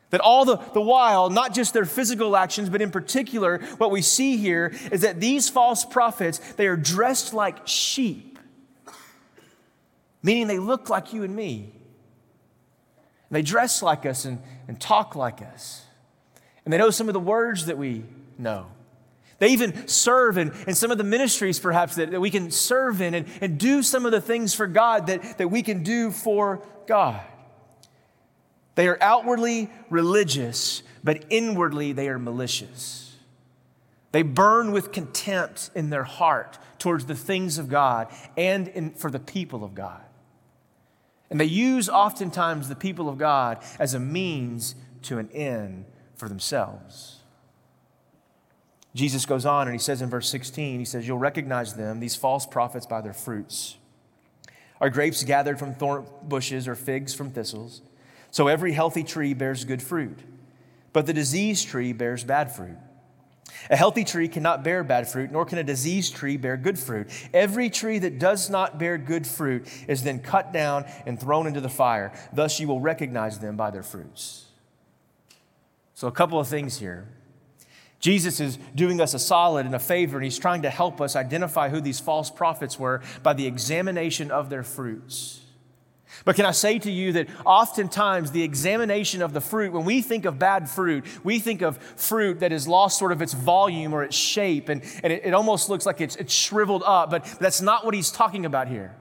That 0.09 0.21
all 0.21 0.45
the, 0.45 0.57
the 0.73 0.81
while, 0.81 1.29
not 1.29 1.53
just 1.53 1.73
their 1.73 1.85
physical 1.85 2.35
actions, 2.35 2.69
but 2.69 2.81
in 2.81 2.91
particular, 2.91 3.59
what 3.77 3.91
we 3.91 4.01
see 4.01 4.37
here 4.37 4.73
is 4.91 5.01
that 5.01 5.19
these 5.19 5.49
false 5.49 5.83
prophets, 5.85 6.39
they 6.53 6.67
are 6.67 6.77
dressed 6.77 7.33
like 7.33 7.67
sheep, 7.67 8.39
meaning 10.21 10.47
they 10.47 10.59
look 10.59 10.89
like 10.89 11.13
you 11.13 11.23
and 11.23 11.35
me. 11.35 11.71
They 13.31 13.41
dress 13.41 13.81
like 13.81 14.05
us 14.05 14.25
and, 14.25 14.39
and 14.67 14.79
talk 14.79 15.15
like 15.15 15.41
us. 15.41 15.83
And 16.63 16.73
they 16.73 16.77
know 16.77 16.89
some 16.89 17.07
of 17.07 17.13
the 17.13 17.19
words 17.19 17.65
that 17.65 17.77
we 17.77 18.03
know. 18.37 18.67
They 19.37 19.49
even 19.49 19.87
serve 19.87 20.37
in, 20.37 20.53
in 20.67 20.75
some 20.75 20.91
of 20.91 20.97
the 20.97 21.03
ministries, 21.03 21.59
perhaps, 21.59 21.95
that, 21.95 22.11
that 22.11 22.21
we 22.21 22.29
can 22.29 22.51
serve 22.51 23.01
in 23.01 23.13
and, 23.13 23.27
and 23.41 23.57
do 23.59 23.83
some 23.83 24.05
of 24.05 24.11
the 24.11 24.21
things 24.21 24.53
for 24.53 24.65
God 24.65 25.07
that, 25.07 25.37
that 25.37 25.49
we 25.49 25.61
can 25.61 25.83
do 25.83 26.11
for 26.11 26.65
God. 26.87 27.21
They 28.75 28.87
are 28.87 28.97
outwardly 29.01 29.69
religious, 29.89 30.83
but 31.03 31.25
inwardly 31.29 31.91
they 31.91 32.07
are 32.09 32.19
malicious. 32.19 33.15
They 34.11 34.21
burn 34.21 34.71
with 34.71 34.93
contempt 34.93 35.71
in 35.75 35.89
their 35.89 36.03
heart 36.03 36.57
towards 36.79 37.05
the 37.05 37.15
things 37.15 37.57
of 37.57 37.67
God 37.67 38.07
and 38.37 38.67
in, 38.69 38.91
for 38.91 39.11
the 39.11 39.19
people 39.19 39.63
of 39.63 39.75
God. 39.75 40.01
And 41.29 41.39
they 41.39 41.45
use 41.45 41.89
oftentimes 41.89 42.69
the 42.69 42.75
people 42.75 43.09
of 43.09 43.17
God 43.17 43.59
as 43.79 43.93
a 43.93 43.99
means 43.99 44.75
to 45.03 45.17
an 45.17 45.29
end 45.31 45.85
for 46.15 46.29
themselves. 46.29 47.19
Jesus 48.93 49.25
goes 49.25 49.45
on 49.45 49.67
and 49.67 49.75
he 49.75 49.79
says 49.79 50.01
in 50.01 50.09
verse 50.09 50.29
16, 50.29 50.79
he 50.79 50.85
says, 50.85 51.07
You'll 51.07 51.17
recognize 51.17 51.73
them, 51.73 51.99
these 51.99 52.15
false 52.15 52.45
prophets, 52.45 52.85
by 52.85 53.01
their 53.01 53.13
fruits. 53.13 53.75
Are 54.79 54.89
grapes 54.89 55.23
gathered 55.23 55.59
from 55.59 55.73
thorn 55.73 56.05
bushes 56.23 56.67
or 56.67 56.75
figs 56.75 57.13
from 57.13 57.31
thistles? 57.31 57.81
So 58.31 58.47
every 58.47 58.73
healthy 58.73 59.03
tree 59.03 59.33
bears 59.33 59.65
good 59.65 59.81
fruit, 59.81 60.19
but 60.93 61.05
the 61.05 61.13
diseased 61.13 61.67
tree 61.67 61.93
bears 61.93 62.23
bad 62.23 62.53
fruit. 62.53 62.77
A 63.69 63.75
healthy 63.75 64.03
tree 64.03 64.27
cannot 64.27 64.63
bear 64.63 64.83
bad 64.83 65.07
fruit, 65.07 65.31
nor 65.31 65.45
can 65.45 65.57
a 65.57 65.63
diseased 65.63 66.15
tree 66.15 66.37
bear 66.37 66.57
good 66.57 66.77
fruit. 66.77 67.07
Every 67.33 67.69
tree 67.69 67.99
that 67.99 68.19
does 68.19 68.49
not 68.49 68.77
bear 68.77 68.97
good 68.97 69.25
fruit 69.25 69.67
is 69.87 70.03
then 70.03 70.19
cut 70.19 70.51
down 70.51 70.85
and 71.05 71.19
thrown 71.19 71.47
into 71.47 71.61
the 71.61 71.69
fire. 71.69 72.11
Thus 72.33 72.59
you 72.59 72.67
will 72.67 72.79
recognize 72.79 73.39
them 73.39 73.55
by 73.55 73.71
their 73.71 73.83
fruits. 73.83 74.45
So, 75.93 76.07
a 76.07 76.11
couple 76.11 76.39
of 76.39 76.47
things 76.47 76.79
here. 76.79 77.07
Jesus 77.99 78.39
is 78.39 78.59
doing 78.75 78.99
us 79.01 79.13
a 79.13 79.19
solid 79.19 79.65
and 79.65 79.73
a 79.73 79.79
favor, 79.79 80.17
and 80.17 80.23
he's 80.23 80.37
trying 80.37 80.61
to 80.63 80.69
help 80.69 81.01
us 81.01 81.15
identify 81.15 81.69
who 81.69 81.81
these 81.81 81.99
false 81.99 82.29
prophets 82.29 82.77
were 82.77 83.01
by 83.23 83.33
the 83.33 83.47
examination 83.47 84.29
of 84.29 84.49
their 84.49 84.63
fruits. 84.63 85.44
But 86.23 86.35
can 86.35 86.45
I 86.45 86.51
say 86.51 86.79
to 86.79 86.91
you 86.91 87.13
that 87.13 87.27
oftentimes 87.45 88.31
the 88.31 88.43
examination 88.43 89.21
of 89.21 89.33
the 89.33 89.41
fruit, 89.41 89.73
when 89.73 89.85
we 89.85 90.01
think 90.01 90.25
of 90.25 90.39
bad 90.39 90.69
fruit, 90.69 91.05
we 91.23 91.39
think 91.39 91.61
of 91.61 91.77
fruit 91.77 92.39
that 92.39 92.51
has 92.51 92.67
lost 92.67 92.97
sort 92.97 93.11
of 93.11 93.21
its 93.21 93.33
volume 93.33 93.93
or 93.93 94.03
its 94.03 94.15
shape, 94.15 94.69
and, 94.69 94.81
and 95.03 95.11
it, 95.11 95.25
it 95.25 95.33
almost 95.33 95.69
looks 95.69 95.85
like 95.85 96.01
it's, 96.01 96.15
it's 96.15 96.33
shriveled 96.33 96.83
up, 96.85 97.09
but 97.09 97.25
that's 97.39 97.61
not 97.61 97.85
what 97.85 97.93
he's 97.93 98.11
talking 98.11 98.45
about 98.45 98.67
here. 98.67 98.95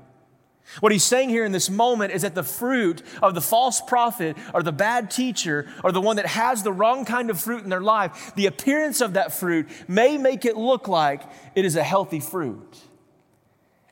What 0.80 0.92
he's 0.92 1.04
saying 1.04 1.28
here 1.28 1.44
in 1.44 1.52
this 1.52 1.68
moment 1.68 2.12
is 2.12 2.22
that 2.22 2.34
the 2.34 2.42
fruit 2.42 3.02
of 3.22 3.34
the 3.34 3.40
false 3.40 3.80
prophet 3.80 4.36
or 4.54 4.62
the 4.62 4.72
bad 4.72 5.10
teacher 5.10 5.68
or 5.84 5.92
the 5.92 6.00
one 6.00 6.16
that 6.16 6.26
has 6.26 6.62
the 6.62 6.72
wrong 6.72 7.04
kind 7.04 7.30
of 7.30 7.38
fruit 7.40 7.64
in 7.64 7.70
their 7.70 7.82
life, 7.82 8.32
the 8.34 8.46
appearance 8.46 9.00
of 9.00 9.12
that 9.12 9.32
fruit 9.32 9.68
may 9.88 10.16
make 10.16 10.44
it 10.44 10.56
look 10.56 10.88
like 10.88 11.22
it 11.54 11.64
is 11.64 11.76
a 11.76 11.82
healthy 11.82 12.18
fruit. 12.18 12.80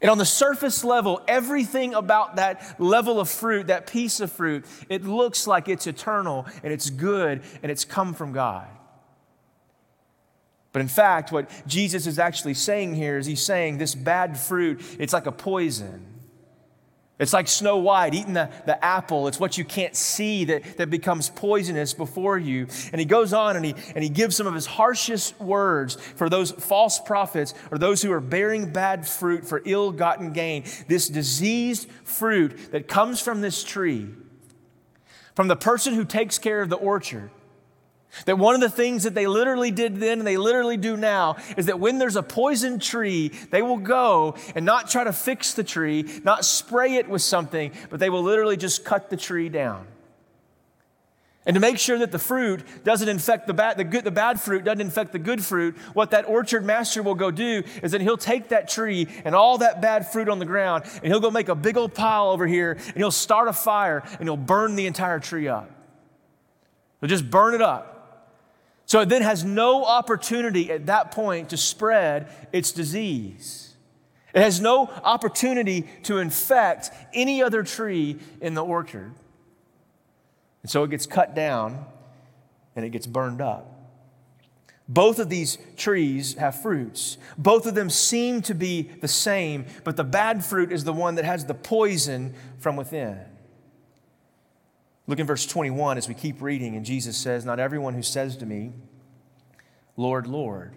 And 0.03 0.11
on 0.11 0.19
the 0.19 0.27
surface 0.27 0.83
level, 0.83 1.23
everything 1.29 1.95
about 1.95 2.37
that 2.37 2.81
level 2.81 3.21
of 3.21 3.31
fruit, 3.31 3.69
that 3.69 3.87
piece 3.87 4.19
of 4.19 4.33
fruit, 4.33 4.65
it 4.89 5.05
looks 5.05 5.47
like 5.47 5.69
it's 5.69 5.87
eternal 5.87 6.45
and 6.65 6.73
it's 6.73 6.91
good 6.91 7.41
and 7.63 7.71
it's 7.71 7.85
come 7.85 8.13
from 8.13 8.33
God. 8.33 8.67
But 10.73 10.83
in 10.83 10.89
fact, 10.89 11.31
what 11.31 11.49
Jesus 11.69 12.09
is 12.09 12.19
actually 12.19 12.55
saying 12.55 12.97
here 12.97 13.17
is 13.17 13.27
he's 13.27 13.43
saying 13.43 13.79
this 13.79 13.95
bad 13.95 14.37
fruit, 14.37 14.83
it's 14.99 15.13
like 15.13 15.27
a 15.27 15.33
poison. 15.33 16.12
It's 17.19 17.33
like 17.33 17.47
Snow 17.47 17.77
White 17.77 18.15
eating 18.15 18.33
the, 18.33 18.51
the 18.67 18.83
apple. 18.85 19.29
It's 19.29 19.39
what 19.39 19.57
you 19.57 19.65
can't 19.65 19.95
see 19.95 20.45
that, 20.47 20.79
that 20.79 20.91
becomes 20.91 21.29
poisonous 21.29 21.95
before 21.95 22.39
you. 22.39 22.67
And 22.91 22.99
he 22.99 23.05
goes 23.05 23.33
on 23.33 23.55
and 23.55 23.65
he, 23.65 23.75
and 23.95 24.03
he 24.03 24.09
gives 24.09 24.35
some 24.35 24.47
of 24.47 24.55
his 24.55 24.67
harshest 24.67 25.39
words 25.41 25.97
for 25.97 26.29
those 26.29 26.51
false 26.51 26.99
prophets 26.99 27.55
or 27.71 27.79
those 27.79 28.03
who 28.03 28.11
are 28.13 28.21
bearing 28.21 28.73
bad 28.73 29.07
fruit 29.07 29.47
for 29.47 29.63
ill 29.65 29.93
gotten 29.93 30.33
gain. 30.33 30.65
This 30.89 31.09
diseased 31.09 31.89
fruit 32.03 32.73
that 32.73 32.89
comes 32.89 33.21
from 33.21 33.41
this 33.41 33.63
tree, 33.63 34.09
from 35.37 35.49
the 35.49 35.57
person 35.57 35.95
who 35.95 36.05
takes 36.05 36.39
care 36.39 36.63
of 36.63 36.71
the 36.71 36.77
orchard 36.77 37.31
that 38.27 38.39
one 38.39 38.55
of 38.55 38.61
the 38.61 38.71
things 38.71 39.05
that 39.05 39.15
they 39.15 39.27
literally 39.27 39.71
did 39.71 39.97
then 39.97 40.19
and 40.19 40.27
they 40.27 40.37
literally 40.37 40.77
do 40.77 40.97
now 40.97 41.37
is 41.57 41.67
that 41.67 41.81
when 41.81 41.99
there's 41.99 42.17
a 42.17 42.23
poison 42.23 42.79
tree, 42.79 43.29
they 43.51 43.63
will 43.63 43.79
go 43.79 44.37
and 44.55 44.65
not 44.65 44.91
try 44.91 45.05
to 45.05 45.13
fix 45.13 45.55
the 45.55 45.65
tree, 45.65 46.21
not 46.23 46.45
spray 46.45 46.97
it 46.97 47.09
with 47.09 47.23
something, 47.23 47.73
but 47.91 48.01
they 48.01 48.11
will 48.11 48.23
literally 48.23 48.57
just 48.57 48.85
cut 48.85 49.11
the 49.11 49.17
tree 49.17 49.49
down. 49.49 49.87
And 51.45 51.55
to 51.55 51.61
make 51.61 51.79
sure 51.79 51.99
that 51.99 52.13
the 52.13 52.21
fruit 52.21 52.63
doesn't 52.85 53.09
infect 53.09 53.49
the 53.49 53.55
bad, 53.55 53.77
the, 53.77 53.83
good, 53.83 54.05
the 54.05 54.13
bad 54.13 54.41
fruit 54.41 54.63
doesn't 54.63 54.81
infect 54.81 55.11
the 55.11 55.19
good 55.19 55.43
fruit, 55.43 55.77
what 55.93 56.13
that 56.13 56.29
orchard 56.29 56.65
master 56.65 57.03
will 57.03 57.17
go 57.17 57.33
do 57.33 57.65
is 57.83 57.93
that 57.93 58.01
he'll 58.01 58.17
take 58.17 58.51
that 58.51 58.69
tree 58.69 59.09
and 59.25 59.35
all 59.35 59.59
that 59.59 59.81
bad 59.81 60.07
fruit 60.07 60.29
on 60.29 60.39
the 60.39 60.45
ground 60.45 60.85
and 61.03 61.07
he'll 61.07 61.19
go 61.19 61.33
make 61.33 61.49
a 61.49 61.57
big 61.57 61.77
old 61.77 61.95
pile 61.95 62.31
over 62.31 62.47
here 62.47 62.73
and 62.73 62.97
he'll 62.97 63.11
start 63.11 63.49
a 63.49 63.53
fire 63.53 64.05
and 64.21 64.29
he'll 64.29 64.37
burn 64.37 64.77
the 64.77 64.87
entire 64.87 65.19
tree 65.19 65.49
up. 65.49 65.69
He'll 67.01 67.09
just 67.09 67.29
burn 67.29 67.55
it 67.55 67.63
up. 67.63 67.93
So 68.93 69.01
it 69.01 69.09
then 69.09 69.23
has 69.23 69.43
no 69.43 69.87
opportunity 69.87 70.71
at 70.71 70.85
that 70.85 71.13
point 71.13 71.49
to 71.49 71.57
spread 71.57 72.29
its 72.53 72.73
disease. 72.73 73.75
It 74.35 74.43
has 74.43 74.61
no 74.61 74.87
opportunity 75.03 75.89
to 76.03 76.19
infect 76.19 76.91
any 77.15 77.43
other 77.43 77.63
tree 77.63 78.19
in 78.43 78.53
the 78.53 78.63
orchard. 78.63 79.15
And 80.61 80.71
so 80.71 80.85
it 80.85 80.91
gets 80.91 81.07
cut 81.07 81.35
down 81.35 81.87
and 82.77 82.85
it 82.85 82.91
gets 82.91 83.07
burned 83.07 83.41
up. 83.41 83.67
Both 84.87 85.19
of 85.19 85.31
these 85.31 85.57
trees 85.79 86.35
have 86.35 86.61
fruits. 86.61 87.17
Both 87.39 87.65
of 87.65 87.75
them 87.75 87.89
seem 87.89 88.43
to 88.43 88.55
be 88.55 88.91
the 89.01 89.09
same, 89.09 89.65
but 89.85 89.97
the 89.97 90.05
bad 90.05 90.45
fruit 90.45 90.71
is 90.71 90.85
the 90.85 90.93
one 90.93 91.15
that 91.15 91.25
has 91.25 91.47
the 91.47 91.55
poison 91.55 92.35
from 92.59 92.77
within. 92.77 93.19
Look 95.07 95.19
in 95.19 95.27
verse 95.27 95.47
21 95.47 95.99
as 95.99 96.09
we 96.09 96.15
keep 96.15 96.41
reading, 96.41 96.77
and 96.77 96.85
Jesus 96.85 97.17
says, 97.17 97.45
Not 97.45 97.59
everyone 97.59 97.95
who 97.95 98.03
says 98.03 98.37
to 98.37 98.47
me, 98.47 98.73
Lord, 99.97 100.27
Lord, 100.27 100.75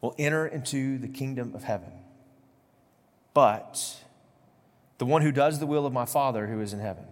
will 0.00 0.14
enter 0.18 0.46
into 0.46 0.98
the 0.98 1.08
kingdom 1.08 1.54
of 1.54 1.62
heaven, 1.62 1.92
but 3.34 4.02
the 4.98 5.06
one 5.06 5.22
who 5.22 5.32
does 5.32 5.58
the 5.58 5.66
will 5.66 5.86
of 5.86 5.92
my 5.92 6.04
Father 6.04 6.46
who 6.46 6.60
is 6.60 6.72
in 6.72 6.80
heaven. 6.80 7.04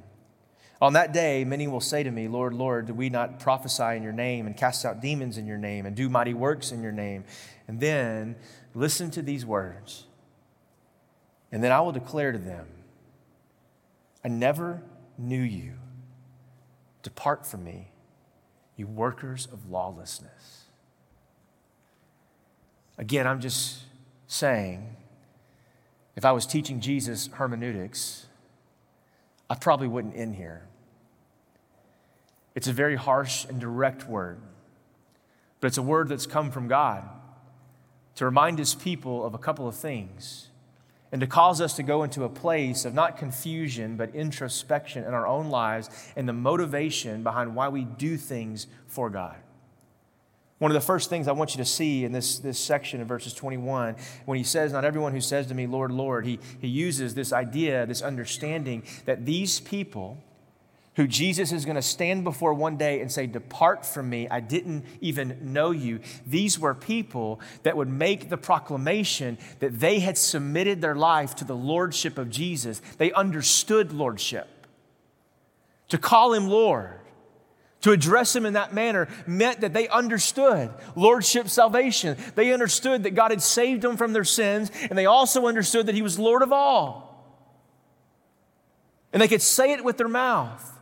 On 0.82 0.94
that 0.94 1.12
day, 1.12 1.44
many 1.44 1.68
will 1.68 1.80
say 1.80 2.02
to 2.02 2.10
me, 2.10 2.26
Lord, 2.26 2.54
Lord, 2.54 2.86
did 2.86 2.96
we 2.96 3.10
not 3.10 3.38
prophesy 3.38 3.96
in 3.96 4.02
your 4.02 4.12
name 4.12 4.46
and 4.46 4.56
cast 4.56 4.84
out 4.86 5.02
demons 5.02 5.36
in 5.36 5.46
your 5.46 5.58
name 5.58 5.84
and 5.84 5.94
do 5.94 6.08
mighty 6.08 6.32
works 6.32 6.72
in 6.72 6.82
your 6.82 6.92
name? 6.92 7.24
And 7.68 7.80
then 7.80 8.36
listen 8.74 9.10
to 9.10 9.22
these 9.22 9.44
words. 9.44 10.06
And 11.52 11.62
then 11.62 11.70
I 11.70 11.80
will 11.80 11.92
declare 11.92 12.32
to 12.32 12.38
them, 12.38 12.66
I 14.24 14.28
never 14.28 14.82
knew 15.18 15.42
you. 15.42 15.74
Depart 17.02 17.46
from 17.46 17.64
me, 17.64 17.88
you 18.76 18.86
workers 18.86 19.48
of 19.52 19.70
lawlessness. 19.70 20.64
Again, 22.98 23.26
I'm 23.26 23.40
just 23.40 23.80
saying, 24.26 24.96
if 26.16 26.24
I 26.24 26.32
was 26.32 26.44
teaching 26.44 26.80
Jesus 26.80 27.28
hermeneutics, 27.32 28.26
I 29.48 29.54
probably 29.54 29.88
wouldn't 29.88 30.16
end 30.16 30.36
here. 30.36 30.66
It's 32.54 32.68
a 32.68 32.72
very 32.72 32.96
harsh 32.96 33.46
and 33.46 33.58
direct 33.58 34.06
word, 34.06 34.38
but 35.60 35.68
it's 35.68 35.78
a 35.78 35.82
word 35.82 36.08
that's 36.08 36.26
come 36.26 36.50
from 36.50 36.68
God 36.68 37.08
to 38.16 38.26
remind 38.26 38.58
his 38.58 38.74
people 38.74 39.24
of 39.24 39.32
a 39.32 39.38
couple 39.38 39.66
of 39.66 39.74
things 39.74 40.49
and 41.12 41.20
to 41.20 41.26
cause 41.26 41.60
us 41.60 41.74
to 41.74 41.82
go 41.82 42.02
into 42.02 42.24
a 42.24 42.28
place 42.28 42.84
of 42.84 42.94
not 42.94 43.16
confusion, 43.16 43.96
but 43.96 44.14
introspection 44.14 45.04
in 45.04 45.12
our 45.12 45.26
own 45.26 45.50
lives 45.50 45.90
and 46.16 46.28
the 46.28 46.32
motivation 46.32 47.22
behind 47.22 47.54
why 47.54 47.68
we 47.68 47.84
do 47.84 48.16
things 48.16 48.66
for 48.86 49.10
God. 49.10 49.36
One 50.58 50.70
of 50.70 50.74
the 50.74 50.82
first 50.82 51.08
things 51.08 51.26
I 51.26 51.32
want 51.32 51.54
you 51.54 51.58
to 51.58 51.64
see 51.64 52.04
in 52.04 52.12
this, 52.12 52.38
this 52.38 52.58
section 52.58 53.00
of 53.00 53.08
verses 53.08 53.32
21, 53.32 53.96
when 54.26 54.36
he 54.36 54.44
says, 54.44 54.72
Not 54.72 54.84
everyone 54.84 55.12
who 55.12 55.20
says 55.22 55.46
to 55.46 55.54
me, 55.54 55.66
Lord, 55.66 55.90
Lord, 55.90 56.26
he, 56.26 56.38
he 56.60 56.68
uses 56.68 57.14
this 57.14 57.32
idea, 57.32 57.86
this 57.86 58.02
understanding 58.02 58.82
that 59.06 59.24
these 59.24 59.58
people 59.58 60.22
who 60.96 61.06
Jesus 61.06 61.52
is 61.52 61.64
going 61.64 61.76
to 61.76 61.82
stand 61.82 62.24
before 62.24 62.52
one 62.52 62.76
day 62.76 63.00
and 63.00 63.10
say, 63.10 63.26
Depart 63.26 63.86
from 63.86 64.10
me, 64.10 64.28
I 64.28 64.40
didn't 64.40 64.84
even 65.00 65.52
know 65.52 65.70
you. 65.70 66.00
These 66.26 66.58
were 66.58 66.74
people 66.74 67.40
that 67.62 67.76
would 67.76 67.88
make 67.88 68.28
the 68.28 68.36
proclamation 68.36 69.38
that 69.60 69.78
they 69.78 70.00
had 70.00 70.18
submitted 70.18 70.80
their 70.80 70.96
life 70.96 71.36
to 71.36 71.44
the 71.44 71.54
lordship 71.54 72.18
of 72.18 72.28
Jesus. 72.28 72.82
They 72.98 73.12
understood 73.12 73.92
lordship. 73.92 74.48
To 75.90 75.98
call 75.98 76.32
him 76.32 76.48
Lord, 76.48 77.00
to 77.82 77.92
address 77.92 78.34
him 78.34 78.44
in 78.44 78.54
that 78.54 78.74
manner, 78.74 79.08
meant 79.26 79.60
that 79.60 79.72
they 79.72 79.88
understood 79.88 80.70
lordship 80.96 81.48
salvation. 81.48 82.16
They 82.34 82.52
understood 82.52 83.04
that 83.04 83.14
God 83.14 83.30
had 83.30 83.42
saved 83.42 83.82
them 83.82 83.96
from 83.96 84.12
their 84.12 84.24
sins, 84.24 84.72
and 84.88 84.98
they 84.98 85.06
also 85.06 85.46
understood 85.46 85.86
that 85.86 85.94
he 85.94 86.02
was 86.02 86.18
Lord 86.18 86.42
of 86.42 86.52
all. 86.52 87.06
And 89.12 89.22
they 89.22 89.28
could 89.28 89.42
say 89.42 89.72
it 89.72 89.84
with 89.84 89.96
their 89.96 90.08
mouth 90.08 90.78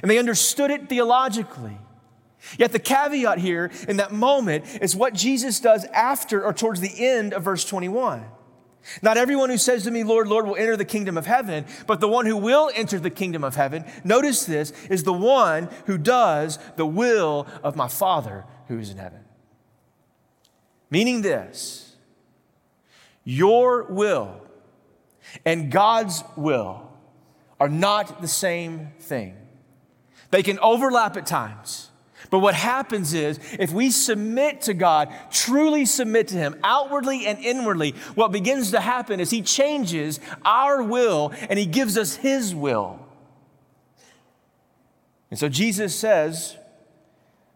and 0.00 0.10
they 0.10 0.18
understood 0.18 0.70
it 0.70 0.88
theologically. 0.88 1.78
Yet 2.58 2.72
the 2.72 2.78
caveat 2.78 3.38
here 3.38 3.70
in 3.88 3.98
that 3.98 4.12
moment 4.12 4.64
is 4.80 4.96
what 4.96 5.14
Jesus 5.14 5.60
does 5.60 5.84
after 5.86 6.44
or 6.44 6.52
towards 6.52 6.80
the 6.80 7.06
end 7.06 7.32
of 7.34 7.44
verse 7.44 7.64
21. 7.64 8.24
Not 9.00 9.16
everyone 9.16 9.48
who 9.48 9.58
says 9.58 9.84
to 9.84 9.90
me, 9.90 10.02
Lord, 10.02 10.26
Lord, 10.26 10.46
will 10.46 10.56
enter 10.56 10.76
the 10.76 10.84
kingdom 10.84 11.16
of 11.16 11.26
heaven, 11.26 11.66
but 11.86 12.00
the 12.00 12.08
one 12.08 12.26
who 12.26 12.36
will 12.36 12.70
enter 12.74 12.98
the 12.98 13.10
kingdom 13.10 13.44
of 13.44 13.54
heaven, 13.54 13.84
notice 14.02 14.44
this, 14.44 14.72
is 14.90 15.04
the 15.04 15.12
one 15.12 15.68
who 15.86 15.98
does 15.98 16.58
the 16.76 16.86
will 16.86 17.46
of 17.62 17.76
my 17.76 17.86
Father 17.86 18.44
who 18.66 18.78
is 18.78 18.90
in 18.90 18.96
heaven. 18.96 19.20
Meaning 20.90 21.22
this, 21.22 21.94
your 23.24 23.84
will 23.84 24.40
and 25.44 25.70
God's 25.70 26.24
will 26.36 26.90
are 27.60 27.68
not 27.68 28.20
the 28.20 28.28
same 28.28 28.90
thing. 28.98 29.36
They 30.32 30.42
can 30.42 30.58
overlap 30.60 31.16
at 31.18 31.26
times, 31.26 31.90
But 32.30 32.38
what 32.38 32.54
happens 32.54 33.12
is, 33.12 33.38
if 33.58 33.70
we 33.70 33.90
submit 33.90 34.62
to 34.62 34.72
God, 34.72 35.12
truly 35.30 35.84
submit 35.84 36.28
to 36.28 36.36
Him, 36.36 36.58
outwardly 36.64 37.26
and 37.26 37.38
inwardly, 37.38 37.90
what 38.14 38.32
begins 38.32 38.70
to 38.70 38.80
happen 38.80 39.20
is 39.20 39.28
He 39.30 39.42
changes 39.42 40.18
our 40.42 40.82
will 40.82 41.32
and 41.50 41.58
He 41.58 41.66
gives 41.66 41.98
us 41.98 42.16
His 42.16 42.54
will. 42.54 42.98
And 45.30 45.38
so 45.38 45.50
Jesus 45.50 45.94
says, 45.94 46.56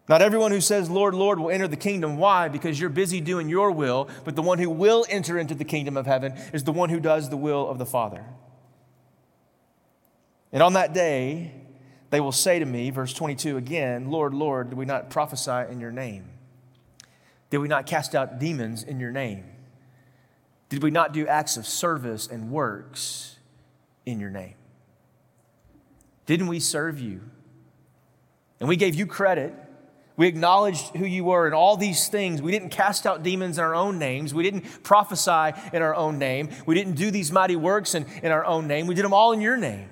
Not 0.07 0.21
everyone 0.21 0.51
who 0.51 0.61
says, 0.61 0.87
Lord, 0.87 1.15
Lord, 1.15 1.39
will 1.39 1.49
enter 1.49 1.67
the 1.67 1.77
kingdom. 1.77 2.17
Why? 2.17 2.47
Because 2.47 2.79
you're 2.79 2.91
busy 2.91 3.21
doing 3.21 3.49
your 3.49 3.71
will, 3.71 4.07
but 4.23 4.35
the 4.35 4.43
one 4.43 4.59
who 4.59 4.69
will 4.69 5.03
enter 5.09 5.39
into 5.39 5.55
the 5.55 5.65
kingdom 5.65 5.97
of 5.97 6.05
heaven 6.05 6.33
is 6.53 6.63
the 6.63 6.71
one 6.71 6.89
who 6.89 6.99
does 6.99 7.31
the 7.31 7.37
will 7.37 7.67
of 7.67 7.79
the 7.79 7.87
Father. 7.87 8.23
And 10.51 10.61
on 10.61 10.73
that 10.73 10.93
day, 10.93 11.53
they 12.09 12.19
will 12.19 12.31
say 12.31 12.59
to 12.59 12.65
me, 12.65 12.89
verse 12.89 13.13
22 13.13 13.57
again, 13.57 14.09
Lord, 14.09 14.33
Lord, 14.33 14.69
did 14.69 14.77
we 14.77 14.85
not 14.85 15.09
prophesy 15.09 15.71
in 15.71 15.79
your 15.79 15.91
name? 15.91 16.25
Did 17.49 17.59
we 17.59 17.67
not 17.67 17.85
cast 17.85 18.15
out 18.15 18.39
demons 18.39 18.83
in 18.83 18.99
your 18.99 19.11
name? 19.11 19.45
Did 20.69 20.83
we 20.83 20.91
not 20.91 21.13
do 21.13 21.27
acts 21.27 21.57
of 21.57 21.65
service 21.65 22.27
and 22.27 22.51
works 22.51 23.37
in 24.05 24.19
your 24.19 24.29
name? 24.29 24.55
Didn't 26.25 26.47
we 26.47 26.59
serve 26.59 26.99
you? 26.99 27.21
And 28.59 28.67
we 28.67 28.75
gave 28.75 28.95
you 28.95 29.05
credit. 29.05 29.53
We 30.17 30.27
acknowledged 30.27 30.95
who 30.95 31.05
you 31.05 31.23
were 31.23 31.45
and 31.45 31.53
all 31.53 31.77
these 31.77 32.07
things. 32.07 32.41
We 32.41 32.51
didn't 32.51 32.69
cast 32.69 33.05
out 33.05 33.23
demons 33.23 33.57
in 33.57 33.63
our 33.63 33.75
own 33.75 33.99
names. 33.99 34.33
We 34.33 34.43
didn't 34.43 34.83
prophesy 34.83 35.53
in 35.71 35.81
our 35.81 35.95
own 35.95 36.17
name. 36.17 36.49
We 36.65 36.75
didn't 36.75 36.95
do 36.95 37.11
these 37.11 37.31
mighty 37.31 37.55
works 37.55 37.95
in, 37.95 38.05
in 38.23 38.31
our 38.31 38.43
own 38.43 38.67
name. 38.67 38.87
We 38.87 38.95
did 38.95 39.05
them 39.05 39.13
all 39.13 39.31
in 39.31 39.41
your 39.41 39.57
name. 39.57 39.89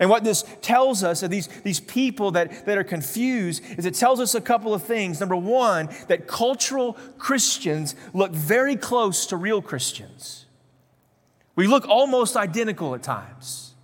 And 0.00 0.08
what 0.08 0.24
this 0.24 0.44
tells 0.62 1.04
us 1.04 1.22
of 1.22 1.30
these, 1.30 1.46
these 1.62 1.78
people 1.78 2.30
that, 2.32 2.64
that 2.64 2.78
are 2.78 2.84
confused 2.84 3.62
is 3.78 3.84
it 3.84 3.94
tells 3.94 4.18
us 4.18 4.34
a 4.34 4.40
couple 4.40 4.72
of 4.72 4.82
things. 4.82 5.20
Number 5.20 5.36
one, 5.36 5.90
that 6.08 6.26
cultural 6.26 6.94
Christians 7.18 7.94
look 8.14 8.32
very 8.32 8.76
close 8.76 9.26
to 9.26 9.36
real 9.36 9.60
Christians. 9.60 10.46
We 11.54 11.66
look 11.66 11.86
almost 11.86 12.34
identical 12.34 12.94
at 12.94 13.02
times. 13.02 13.74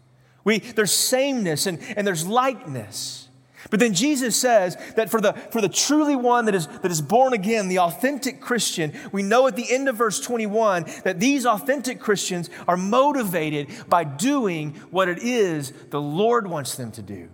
We, 0.43 0.61
there's 0.61 0.93
sameness 0.93 1.67
and, 1.67 1.79
and 1.97 2.07
there's 2.07 2.27
likeness. 2.27 3.26
But 3.71 3.81
then 3.81 3.95
Jesus 3.95 4.37
says 4.37 4.77
that 4.97 5.11
for 5.11 5.21
the, 5.21 5.33
for 5.33 5.61
the 5.61 5.69
truly 5.69 6.17
one 6.17 6.45
that 6.47 6.55
is, 6.55 6.67
that 6.67 6.91
is 6.91 7.01
born 7.01 7.33
again, 7.33 7.69
the 7.69 7.81
authentic 7.81 8.41
Christian, 8.41 8.93
we 9.13 9.23
know 9.23 9.47
at 9.47 9.57
the 9.57 9.71
end 9.73 9.89
of 9.89 9.97
verse 9.97 10.21
21 10.21 10.85
that 11.05 11.21
these 11.21 11.47
authentic 11.47 12.01
Christians 12.01 12.51
are 12.69 12.77
motivated 12.77 13.69
by 13.89 14.05
doing 14.05 14.75
what 14.91 15.09
it 15.09 15.19
is 15.19 15.73
the 15.91 16.01
Lord 16.01 16.47
wants 16.47 16.77
them 16.77 16.93
to 16.93 17.03
do. 17.03 17.29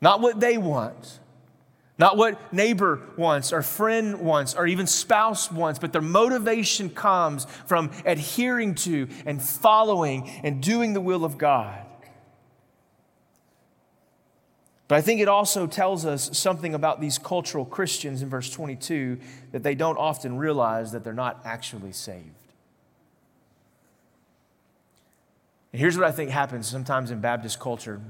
Not 0.00 0.20
what 0.20 0.40
they 0.40 0.58
want, 0.58 1.20
not 1.98 2.18
what 2.18 2.52
neighbor 2.52 3.00
wants, 3.16 3.52
or 3.52 3.62
friend 3.62 4.20
wants, 4.20 4.54
or 4.54 4.66
even 4.66 4.86
spouse 4.86 5.50
wants, 5.50 5.78
but 5.78 5.92
their 5.92 6.02
motivation 6.02 6.90
comes 6.90 7.46
from 7.66 7.90
adhering 8.04 8.74
to 8.74 9.08
and 9.24 9.42
following 9.42 10.28
and 10.44 10.62
doing 10.62 10.92
the 10.92 11.00
will 11.00 11.24
of 11.24 11.38
God. 11.38 11.85
But 14.88 14.96
I 14.96 15.00
think 15.00 15.20
it 15.20 15.28
also 15.28 15.66
tells 15.66 16.06
us 16.06 16.36
something 16.38 16.74
about 16.74 17.00
these 17.00 17.18
cultural 17.18 17.64
Christians 17.64 18.22
in 18.22 18.28
verse 18.28 18.50
22 18.50 19.18
that 19.52 19.62
they 19.62 19.74
don't 19.74 19.98
often 19.98 20.38
realize 20.38 20.92
that 20.92 21.02
they're 21.02 21.12
not 21.12 21.40
actually 21.44 21.92
saved. 21.92 22.30
And 25.72 25.80
here's 25.80 25.96
what 25.96 26.06
I 26.06 26.12
think 26.12 26.30
happens 26.30 26.68
sometimes 26.68 27.10
in 27.10 27.20
Baptist 27.20 27.58
culture 27.58 28.00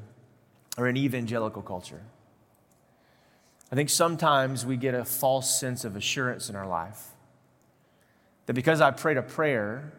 or 0.76 0.86
in 0.86 0.96
evangelical 0.96 1.62
culture. 1.62 2.02
I 3.72 3.74
think 3.74 3.90
sometimes 3.90 4.64
we 4.64 4.76
get 4.76 4.94
a 4.94 5.04
false 5.04 5.58
sense 5.58 5.84
of 5.84 5.96
assurance 5.96 6.48
in 6.48 6.56
our 6.56 6.68
life 6.68 7.08
that 8.44 8.52
because 8.52 8.80
I 8.80 8.92
prayed 8.92 9.16
a 9.16 9.22
prayer, 9.22 9.92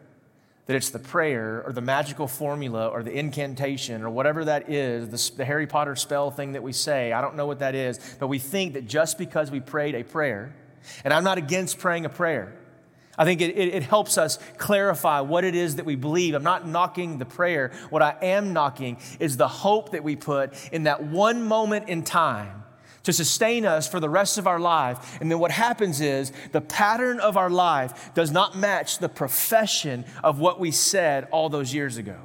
that 0.68 0.76
it's 0.76 0.90
the 0.90 0.98
prayer 0.98 1.62
or 1.66 1.72
the 1.72 1.80
magical 1.80 2.28
formula 2.28 2.88
or 2.88 3.02
the 3.02 3.10
incantation 3.10 4.02
or 4.02 4.10
whatever 4.10 4.44
that 4.44 4.70
is, 4.70 5.08
the, 5.08 5.38
the, 5.38 5.44
Harry 5.46 5.66
Potter 5.66 5.96
spell 5.96 6.30
thing 6.30 6.52
that 6.52 6.62
we 6.62 6.74
say. 6.74 7.10
I 7.10 7.22
don't 7.22 7.36
know 7.36 7.46
what 7.46 7.60
that 7.60 7.74
is, 7.74 7.98
but 8.20 8.28
we 8.28 8.38
think 8.38 8.74
that 8.74 8.86
just 8.86 9.16
because 9.16 9.50
we 9.50 9.60
prayed 9.60 9.94
a 9.94 10.04
prayer, 10.04 10.54
and 11.04 11.14
I'm 11.14 11.24
not 11.24 11.38
against 11.38 11.78
praying 11.78 12.04
a 12.04 12.10
prayer. 12.10 12.54
I 13.16 13.24
think 13.24 13.40
it, 13.40 13.56
it, 13.56 13.76
it 13.76 13.82
helps 13.82 14.18
us 14.18 14.38
clarify 14.58 15.20
what 15.22 15.42
it 15.42 15.54
is 15.54 15.76
that 15.76 15.86
we 15.86 15.96
believe. 15.96 16.34
I'm 16.34 16.42
not 16.42 16.68
knocking 16.68 17.16
the 17.16 17.24
prayer. 17.24 17.72
What 17.88 18.02
I 18.02 18.16
am 18.20 18.52
knocking 18.52 18.98
is 19.18 19.38
the 19.38 19.48
hope 19.48 19.92
that 19.92 20.04
we 20.04 20.16
put 20.16 20.52
in 20.70 20.82
that 20.82 21.02
one 21.02 21.42
moment 21.42 21.88
in 21.88 22.02
time 22.02 22.62
to 23.08 23.12
sustain 23.14 23.64
us 23.64 23.88
for 23.88 24.00
the 24.00 24.08
rest 24.10 24.36
of 24.36 24.46
our 24.46 24.60
life. 24.60 25.18
And 25.18 25.30
then 25.30 25.38
what 25.38 25.50
happens 25.50 26.02
is 26.02 26.30
the 26.52 26.60
pattern 26.60 27.20
of 27.20 27.38
our 27.38 27.48
life 27.48 28.12
does 28.12 28.30
not 28.30 28.54
match 28.54 28.98
the 28.98 29.08
profession 29.08 30.04
of 30.22 30.40
what 30.40 30.60
we 30.60 30.70
said 30.70 31.26
all 31.30 31.48
those 31.48 31.72
years 31.72 31.96
ago. 31.96 32.18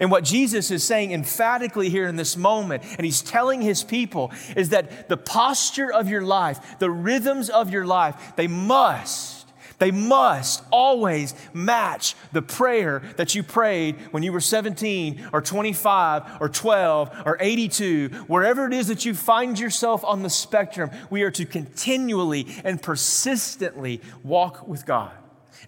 And 0.00 0.10
what 0.10 0.24
Jesus 0.24 0.72
is 0.72 0.82
saying 0.82 1.12
emphatically 1.12 1.90
here 1.90 2.08
in 2.08 2.16
this 2.16 2.36
moment, 2.36 2.82
and 2.96 3.04
he's 3.04 3.22
telling 3.22 3.62
his 3.62 3.84
people, 3.84 4.32
is 4.56 4.70
that 4.70 5.08
the 5.08 5.16
posture 5.16 5.92
of 5.92 6.08
your 6.08 6.22
life, 6.22 6.80
the 6.80 6.90
rhythms 6.90 7.48
of 7.48 7.70
your 7.70 7.86
life, 7.86 8.34
they 8.34 8.48
must 8.48 9.41
they 9.82 9.90
must 9.90 10.62
always 10.70 11.34
match 11.52 12.14
the 12.30 12.40
prayer 12.40 13.02
that 13.16 13.34
you 13.34 13.42
prayed 13.42 13.96
when 14.12 14.22
you 14.22 14.32
were 14.32 14.40
17 14.40 15.30
or 15.32 15.42
25 15.42 16.40
or 16.40 16.48
12 16.48 17.22
or 17.26 17.36
82, 17.40 18.10
wherever 18.28 18.64
it 18.64 18.74
is 18.74 18.86
that 18.86 19.04
you 19.04 19.12
find 19.12 19.58
yourself 19.58 20.04
on 20.04 20.22
the 20.22 20.30
spectrum. 20.30 20.92
We 21.10 21.22
are 21.22 21.32
to 21.32 21.44
continually 21.44 22.46
and 22.62 22.80
persistently 22.80 24.00
walk 24.22 24.68
with 24.68 24.86
God 24.86 25.10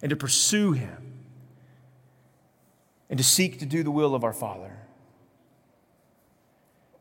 and 0.01 0.09
to 0.11 0.15
pursue 0.15 0.71
Him 0.71 1.11
and 3.09 3.17
to 3.17 3.23
seek 3.23 3.59
to 3.59 3.65
do 3.65 3.83
the 3.83 3.91
will 3.91 4.15
of 4.15 4.23
our 4.23 4.31
Father. 4.31 4.77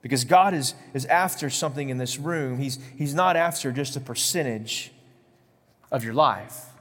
Because 0.03 0.24
God 0.24 0.53
is, 0.53 0.74
is 0.94 1.07
after 1.07 1.48
something 1.48 1.90
in 1.90 1.98
this 1.98 2.18
room. 2.18 2.59
He's, 2.59 2.81
he's 2.98 3.14
not 3.14 3.37
after 3.37 3.70
just 3.70 3.94
a 3.94 4.00
percentage 4.00 4.90
of 5.92 6.03
your 6.03 6.14
life. 6.14 6.74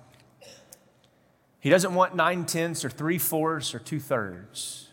He 1.63 1.69
doesn't 1.69 1.95
want 1.95 2.13
nine 2.13 2.43
tenths 2.43 2.83
or 2.83 2.89
three 2.89 3.17
fourths 3.17 3.73
or 3.73 3.79
two 3.79 4.01
thirds, 4.01 4.89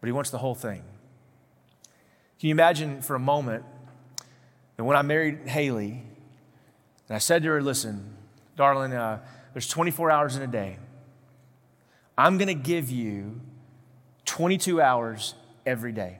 but 0.00 0.08
he 0.08 0.12
wants 0.12 0.30
the 0.30 0.38
whole 0.38 0.56
thing. 0.56 0.82
Can 2.40 2.48
you 2.48 2.50
imagine 2.50 3.02
for 3.02 3.14
a 3.14 3.20
moment 3.20 3.64
that 4.76 4.82
when 4.82 4.96
I 4.96 5.02
married 5.02 5.46
Haley, 5.46 6.02
and 7.06 7.14
I 7.14 7.18
said 7.18 7.44
to 7.44 7.50
her, 7.50 7.62
Listen, 7.62 8.16
darling, 8.56 8.92
uh, 8.92 9.20
there's 9.52 9.68
24 9.68 10.10
hours 10.10 10.34
in 10.34 10.42
a 10.42 10.48
day. 10.48 10.76
I'm 12.18 12.36
going 12.36 12.48
to 12.48 12.54
give 12.54 12.90
you 12.90 13.40
22 14.24 14.82
hours 14.82 15.36
every 15.64 15.92
day. 15.92 16.18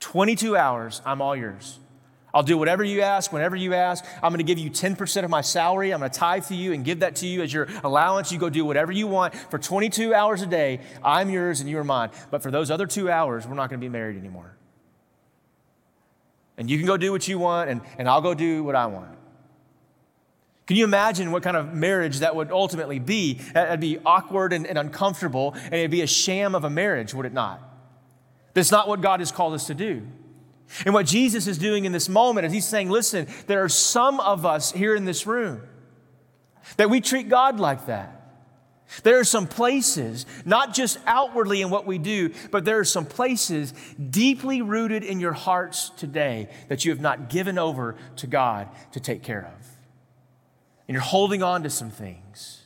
22 0.00 0.56
hours, 0.56 1.00
I'm 1.06 1.22
all 1.22 1.36
yours. 1.36 1.78
I'll 2.34 2.42
do 2.42 2.58
whatever 2.58 2.84
you 2.84 3.00
ask, 3.00 3.32
whenever 3.32 3.56
you 3.56 3.72
ask. 3.74 4.04
I'm 4.22 4.30
going 4.30 4.38
to 4.38 4.44
give 4.44 4.58
you 4.58 4.70
10% 4.70 5.24
of 5.24 5.30
my 5.30 5.40
salary. 5.40 5.92
I'm 5.92 6.00
going 6.00 6.10
to 6.10 6.18
tithe 6.18 6.44
to 6.46 6.54
you 6.54 6.72
and 6.72 6.84
give 6.84 7.00
that 7.00 7.16
to 7.16 7.26
you 7.26 7.42
as 7.42 7.52
your 7.52 7.68
allowance. 7.82 8.30
You 8.30 8.38
go 8.38 8.50
do 8.50 8.64
whatever 8.64 8.92
you 8.92 9.06
want. 9.06 9.34
For 9.34 9.58
22 9.58 10.14
hours 10.14 10.42
a 10.42 10.46
day, 10.46 10.80
I'm 11.02 11.30
yours 11.30 11.60
and 11.60 11.70
you 11.70 11.78
are 11.78 11.84
mine. 11.84 12.10
But 12.30 12.42
for 12.42 12.50
those 12.50 12.70
other 12.70 12.86
two 12.86 13.10
hours, 13.10 13.46
we're 13.46 13.54
not 13.54 13.70
going 13.70 13.80
to 13.80 13.84
be 13.84 13.88
married 13.88 14.18
anymore. 14.18 14.56
And 16.58 16.68
you 16.68 16.76
can 16.76 16.86
go 16.86 16.96
do 16.96 17.12
what 17.12 17.26
you 17.28 17.38
want, 17.38 17.70
and, 17.70 17.80
and 17.98 18.08
I'll 18.08 18.20
go 18.20 18.34
do 18.34 18.64
what 18.64 18.74
I 18.74 18.86
want. 18.86 19.16
Can 20.66 20.76
you 20.76 20.84
imagine 20.84 21.30
what 21.30 21.42
kind 21.42 21.56
of 21.56 21.72
marriage 21.72 22.18
that 22.18 22.36
would 22.36 22.50
ultimately 22.50 22.98
be? 22.98 23.34
That'd 23.54 23.80
be 23.80 23.98
awkward 24.04 24.52
and, 24.52 24.66
and 24.66 24.76
uncomfortable, 24.76 25.54
and 25.54 25.74
it'd 25.74 25.90
be 25.90 26.02
a 26.02 26.06
sham 26.06 26.54
of 26.54 26.64
a 26.64 26.70
marriage, 26.70 27.14
would 27.14 27.24
it 27.24 27.32
not? 27.32 27.62
That's 28.52 28.70
not 28.70 28.86
what 28.86 29.00
God 29.00 29.20
has 29.20 29.32
called 29.32 29.54
us 29.54 29.68
to 29.68 29.74
do. 29.74 30.02
And 30.84 30.94
what 30.94 31.06
Jesus 31.06 31.46
is 31.46 31.58
doing 31.58 31.84
in 31.84 31.92
this 31.92 32.08
moment 32.08 32.46
is 32.46 32.52
he's 32.52 32.66
saying, 32.66 32.90
listen, 32.90 33.26
there 33.46 33.64
are 33.64 33.68
some 33.68 34.20
of 34.20 34.44
us 34.44 34.72
here 34.72 34.94
in 34.94 35.04
this 35.04 35.26
room 35.26 35.62
that 36.76 36.90
we 36.90 37.00
treat 37.00 37.28
God 37.28 37.58
like 37.58 37.86
that. 37.86 38.14
There 39.02 39.18
are 39.18 39.24
some 39.24 39.46
places, 39.46 40.24
not 40.46 40.72
just 40.72 40.98
outwardly 41.06 41.60
in 41.60 41.68
what 41.68 41.86
we 41.86 41.98
do, 41.98 42.32
but 42.50 42.64
there 42.64 42.78
are 42.78 42.84
some 42.84 43.04
places 43.04 43.74
deeply 44.10 44.62
rooted 44.62 45.04
in 45.04 45.20
your 45.20 45.34
hearts 45.34 45.90
today 45.90 46.48
that 46.68 46.84
you 46.84 46.90
have 46.90 47.00
not 47.00 47.28
given 47.28 47.58
over 47.58 47.96
to 48.16 48.26
God 48.26 48.68
to 48.92 49.00
take 49.00 49.22
care 49.22 49.44
of. 49.44 49.66
And 50.86 50.94
you're 50.94 51.02
holding 51.02 51.42
on 51.42 51.62
to 51.64 51.70
some 51.70 51.90
things. 51.90 52.62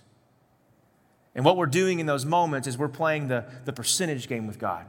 And 1.34 1.44
what 1.44 1.56
we're 1.56 1.66
doing 1.66 1.98
in 1.98 2.06
those 2.06 2.24
moments 2.24 2.68
is 2.68 2.78
we're 2.78 2.88
playing 2.88 3.26
the, 3.26 3.44
the 3.64 3.72
percentage 3.72 4.28
game 4.28 4.46
with 4.46 4.60
God. 4.60 4.86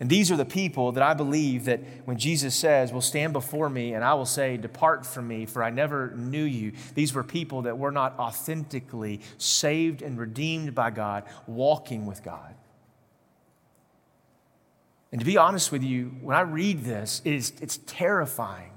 And 0.00 0.08
these 0.08 0.30
are 0.30 0.36
the 0.36 0.44
people 0.44 0.92
that 0.92 1.02
I 1.02 1.12
believe 1.12 1.64
that 1.64 1.80
when 2.04 2.18
Jesus 2.18 2.54
says, 2.54 2.92
will 2.92 3.00
stand 3.00 3.32
before 3.32 3.68
me 3.68 3.94
and 3.94 4.04
I 4.04 4.14
will 4.14 4.26
say, 4.26 4.56
Depart 4.56 5.04
from 5.04 5.26
me, 5.26 5.44
for 5.44 5.62
I 5.62 5.70
never 5.70 6.12
knew 6.12 6.44
you. 6.44 6.72
These 6.94 7.14
were 7.14 7.24
people 7.24 7.62
that 7.62 7.78
were 7.78 7.90
not 7.90 8.16
authentically 8.18 9.20
saved 9.38 10.02
and 10.02 10.16
redeemed 10.16 10.74
by 10.74 10.90
God, 10.90 11.24
walking 11.48 12.06
with 12.06 12.22
God. 12.22 12.54
And 15.10 15.20
to 15.20 15.24
be 15.24 15.36
honest 15.36 15.72
with 15.72 15.82
you, 15.82 16.14
when 16.20 16.36
I 16.36 16.42
read 16.42 16.84
this, 16.84 17.20
it 17.24 17.32
is, 17.32 17.52
it's 17.60 17.80
terrifying. 17.86 18.70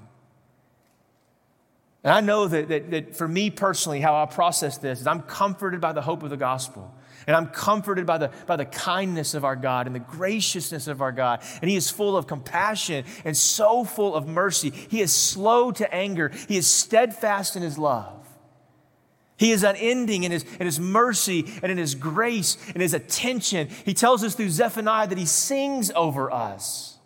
And 2.02 2.12
I 2.12 2.20
know 2.20 2.48
that, 2.48 2.68
that, 2.68 2.90
that 2.90 3.16
for 3.16 3.28
me 3.28 3.50
personally, 3.50 4.00
how 4.00 4.20
I 4.20 4.26
process 4.26 4.78
this 4.78 5.00
is 5.00 5.06
I'm 5.06 5.22
comforted 5.22 5.80
by 5.80 5.92
the 5.92 6.02
hope 6.02 6.22
of 6.24 6.30
the 6.30 6.36
gospel. 6.36 6.92
And 7.26 7.36
I'm 7.36 7.48
comforted 7.48 8.06
by 8.06 8.18
the, 8.18 8.30
by 8.46 8.56
the 8.56 8.64
kindness 8.64 9.34
of 9.34 9.44
our 9.44 9.56
God 9.56 9.86
and 9.86 9.94
the 9.94 10.00
graciousness 10.00 10.88
of 10.88 11.00
our 11.00 11.12
God. 11.12 11.42
And 11.60 11.70
He 11.70 11.76
is 11.76 11.90
full 11.90 12.16
of 12.16 12.26
compassion 12.26 13.04
and 13.24 13.36
so 13.36 13.84
full 13.84 14.14
of 14.14 14.26
mercy. 14.26 14.70
He 14.70 15.00
is 15.00 15.12
slow 15.12 15.72
to 15.72 15.94
anger, 15.94 16.30
He 16.48 16.56
is 16.56 16.66
steadfast 16.66 17.56
in 17.56 17.62
His 17.62 17.78
love. 17.78 18.22
He 19.42 19.50
is 19.50 19.64
unending 19.64 20.22
in 20.22 20.30
his, 20.30 20.44
in 20.60 20.66
his 20.66 20.78
mercy 20.78 21.52
and 21.64 21.72
in 21.72 21.76
his 21.76 21.96
grace 21.96 22.56
and 22.74 22.80
his 22.80 22.94
attention. 22.94 23.68
He 23.84 23.92
tells 23.92 24.22
us 24.22 24.36
through 24.36 24.50
Zephaniah 24.50 25.08
that 25.08 25.18
he 25.18 25.26
sings 25.26 25.90
over 25.96 26.30
us. 26.30 26.96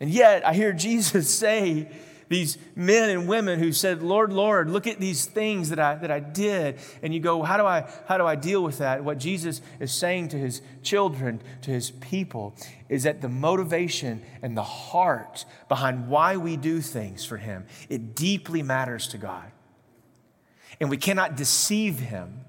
And 0.00 0.10
yet, 0.10 0.46
I 0.46 0.54
hear 0.54 0.72
Jesus 0.72 1.32
say, 1.38 1.88
these 2.28 2.58
men 2.74 3.10
and 3.10 3.28
women 3.28 3.58
who 3.58 3.72
said, 3.72 4.02
Lord, 4.02 4.32
Lord, 4.32 4.68
look 4.68 4.86
at 4.86 4.98
these 4.98 5.26
things 5.26 5.68
that 5.70 5.78
I, 5.78 5.94
that 5.96 6.10
I 6.10 6.20
did. 6.20 6.78
And 7.02 7.14
you 7.14 7.20
go, 7.20 7.42
how 7.42 7.56
do, 7.56 7.64
I, 7.64 7.88
how 8.06 8.18
do 8.18 8.26
I 8.26 8.34
deal 8.34 8.62
with 8.62 8.78
that? 8.78 9.04
What 9.04 9.18
Jesus 9.18 9.60
is 9.78 9.92
saying 9.92 10.28
to 10.28 10.38
his 10.38 10.60
children, 10.82 11.40
to 11.62 11.70
his 11.70 11.90
people, 11.90 12.56
is 12.88 13.04
that 13.04 13.20
the 13.20 13.28
motivation 13.28 14.22
and 14.42 14.56
the 14.56 14.62
heart 14.62 15.44
behind 15.68 16.08
why 16.08 16.36
we 16.36 16.56
do 16.56 16.80
things 16.80 17.24
for 17.24 17.36
him, 17.36 17.66
it 17.88 18.14
deeply 18.14 18.62
matters 18.62 19.08
to 19.08 19.18
God. 19.18 19.52
And 20.80 20.90
we 20.90 20.96
cannot 20.96 21.36
deceive 21.36 22.00
him 22.00 22.40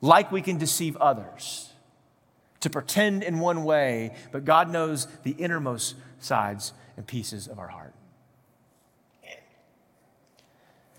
like 0.00 0.30
we 0.30 0.42
can 0.42 0.58
deceive 0.58 0.96
others 0.98 1.72
to 2.60 2.70
pretend 2.70 3.22
in 3.22 3.40
one 3.40 3.64
way, 3.64 4.14
but 4.32 4.44
God 4.44 4.70
knows 4.70 5.06
the 5.22 5.32
innermost 5.32 5.96
sides 6.18 6.72
and 6.96 7.06
pieces 7.06 7.46
of 7.46 7.58
our 7.58 7.68
heart. 7.68 7.92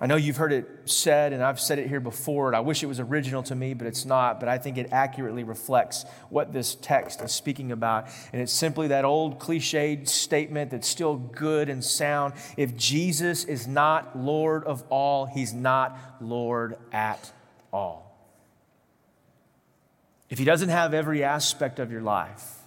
I 0.05 0.07
know 0.07 0.17
you've 0.17 0.37
heard 0.37 0.53
it 0.53 0.67
said, 0.85 1.33
and 1.33 1.41
I've 1.41 1.59
said 1.59 1.79
it 1.79 1.87
here 1.87 1.99
before, 1.99 2.45
and 2.45 2.55
I 2.55 2.59
wish 2.59 2.83
it 2.83 2.85
was 2.85 2.99
original 2.99 3.41
to 3.41 3.55
me, 3.55 3.73
but 3.73 3.87
it's 3.87 4.05
not. 4.05 4.39
But 4.39 4.47
I 4.47 4.59
think 4.59 4.77
it 4.77 4.89
accurately 4.91 5.43
reflects 5.43 6.05
what 6.29 6.53
this 6.53 6.75
text 6.75 7.21
is 7.23 7.31
speaking 7.31 7.71
about. 7.71 8.07
And 8.31 8.39
it's 8.39 8.53
simply 8.53 8.89
that 8.89 9.03
old 9.03 9.39
cliched 9.39 10.07
statement 10.07 10.69
that's 10.69 10.87
still 10.87 11.15
good 11.15 11.69
and 11.69 11.83
sound. 11.83 12.35
If 12.55 12.77
Jesus 12.77 13.45
is 13.45 13.65
not 13.65 14.15
Lord 14.15 14.63
of 14.65 14.83
all, 14.91 15.25
he's 15.25 15.55
not 15.55 15.97
Lord 16.21 16.77
at 16.91 17.31
all. 17.73 18.15
If 20.29 20.37
he 20.37 20.45
doesn't 20.45 20.69
have 20.69 20.93
every 20.93 21.23
aspect 21.23 21.79
of 21.79 21.91
your 21.91 22.01
life, 22.01 22.57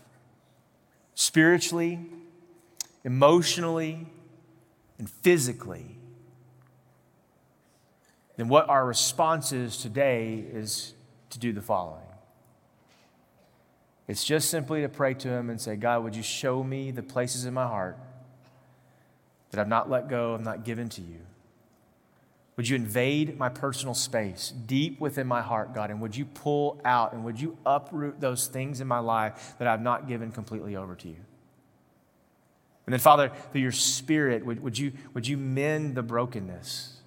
spiritually, 1.14 2.01
emotionally, 3.05 4.09
and 4.98 5.09
physically, 5.09 5.97
then 8.38 8.48
what 8.48 8.68
our 8.68 8.87
response 8.87 9.53
is 9.53 9.77
today 9.79 10.44
is 10.53 10.94
to 11.31 11.40
do 11.40 11.53
the 11.53 11.61
following. 11.61 12.05
It's 14.07 14.24
just 14.24 14.48
simply 14.48 14.81
to 14.83 14.88
pray 14.88 15.12
to 15.14 15.29
Him 15.29 15.51
and 15.51 15.61
say, 15.61 15.74
God, 15.74 16.05
would 16.05 16.14
you 16.14 16.22
show 16.22 16.62
me 16.62 16.92
the 16.92 17.03
places 17.03 17.44
in 17.44 17.53
my 17.53 17.66
heart 17.66 17.98
that 19.51 19.61
I've 19.61 19.68
not 19.68 19.90
let 19.90 20.09
go, 20.09 20.35
I've 20.35 20.40
not 20.40 20.64
given 20.64 20.88
to 20.90 21.01
you? 21.01 21.18
Would 22.57 22.68
you 22.68 22.77
invade 22.77 23.38
my 23.38 23.48
personal 23.48 23.94
space 23.94 24.53
deep 24.66 25.01
within 25.01 25.27
my 25.27 25.42
heart, 25.42 25.74
God? 25.74 25.90
And 25.90 26.01
would 26.01 26.16
you 26.16 26.24
pull 26.24 26.81
out 26.85 27.12
and 27.12 27.24
would 27.24 27.40
you 27.40 27.59
uproot 27.66 28.20
those 28.20 28.46
things 28.46 28.81
in 28.81 28.87
my 28.87 29.01
life 29.01 29.57
that 29.59 29.66
I've 29.66 29.83
not 29.83 30.07
given 30.07 30.31
completely 30.31 30.77
over 30.77 30.94
to 30.94 31.09
you? 31.09 31.18
And 32.87 32.92
then, 32.92 33.01
Father, 33.01 33.33
through 33.51 33.62
your 33.62 33.72
Spirit, 33.72 34.46
would, 34.46 34.62
would, 34.62 34.79
you, 34.79 34.92
would 35.12 35.27
you 35.27 35.37
mend 35.37 35.96
the 35.96 36.03
brokenness? 36.03 36.97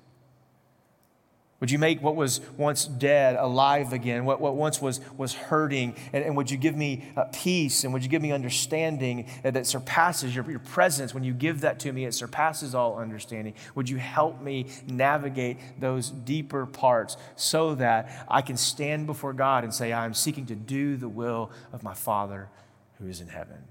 Would 1.62 1.70
you 1.70 1.78
make 1.78 2.02
what 2.02 2.16
was 2.16 2.42
once 2.58 2.86
dead 2.86 3.36
alive 3.36 3.94
again, 3.94 4.26
what, 4.26 4.42
what 4.42 4.56
once 4.56 4.82
was, 4.82 5.00
was 5.16 5.36
hurting? 5.36 5.96
And, 6.12 6.26
and 6.26 6.36
would 6.36 6.50
you 6.50 6.58
give 6.58 6.76
me 6.76 7.06
uh, 7.16 7.26
peace 7.32 7.84
and 7.84 7.94
would 7.94 8.02
you 8.02 8.10
give 8.10 8.22
me 8.22 8.32
understanding 8.32 9.28
that 9.44 9.68
surpasses 9.68 10.36
your, 10.36 10.50
your 10.50 10.60
presence? 10.60 11.14
When 11.14 11.24
you 11.24 11.34
give 11.34 11.62
that 11.62 11.80
to 11.82 11.94
me, 11.94 12.06
it 12.06 12.16
surpasses 12.16 12.74
all 12.74 12.98
understanding. 12.98 13.54
Would 13.76 13.90
you 13.90 13.98
help 13.98 14.42
me 14.42 14.66
navigate 14.88 15.58
those 15.80 16.10
deeper 16.10 16.66
parts 16.66 17.16
so 17.36 17.76
that 17.76 18.26
I 18.28 18.42
can 18.42 18.58
stand 18.58 19.06
before 19.06 19.34
God 19.34 19.64
and 19.64 19.72
say, 19.72 19.94
I 19.94 20.06
am 20.06 20.16
seeking 20.16 20.48
to 20.48 20.56
do 20.56 20.98
the 20.98 21.10
will 21.10 21.52
of 21.72 21.84
my 21.84 21.94
Father 21.94 22.50
who 22.98 23.08
is 23.08 23.22
in 23.22 23.28
heaven? 23.28 23.71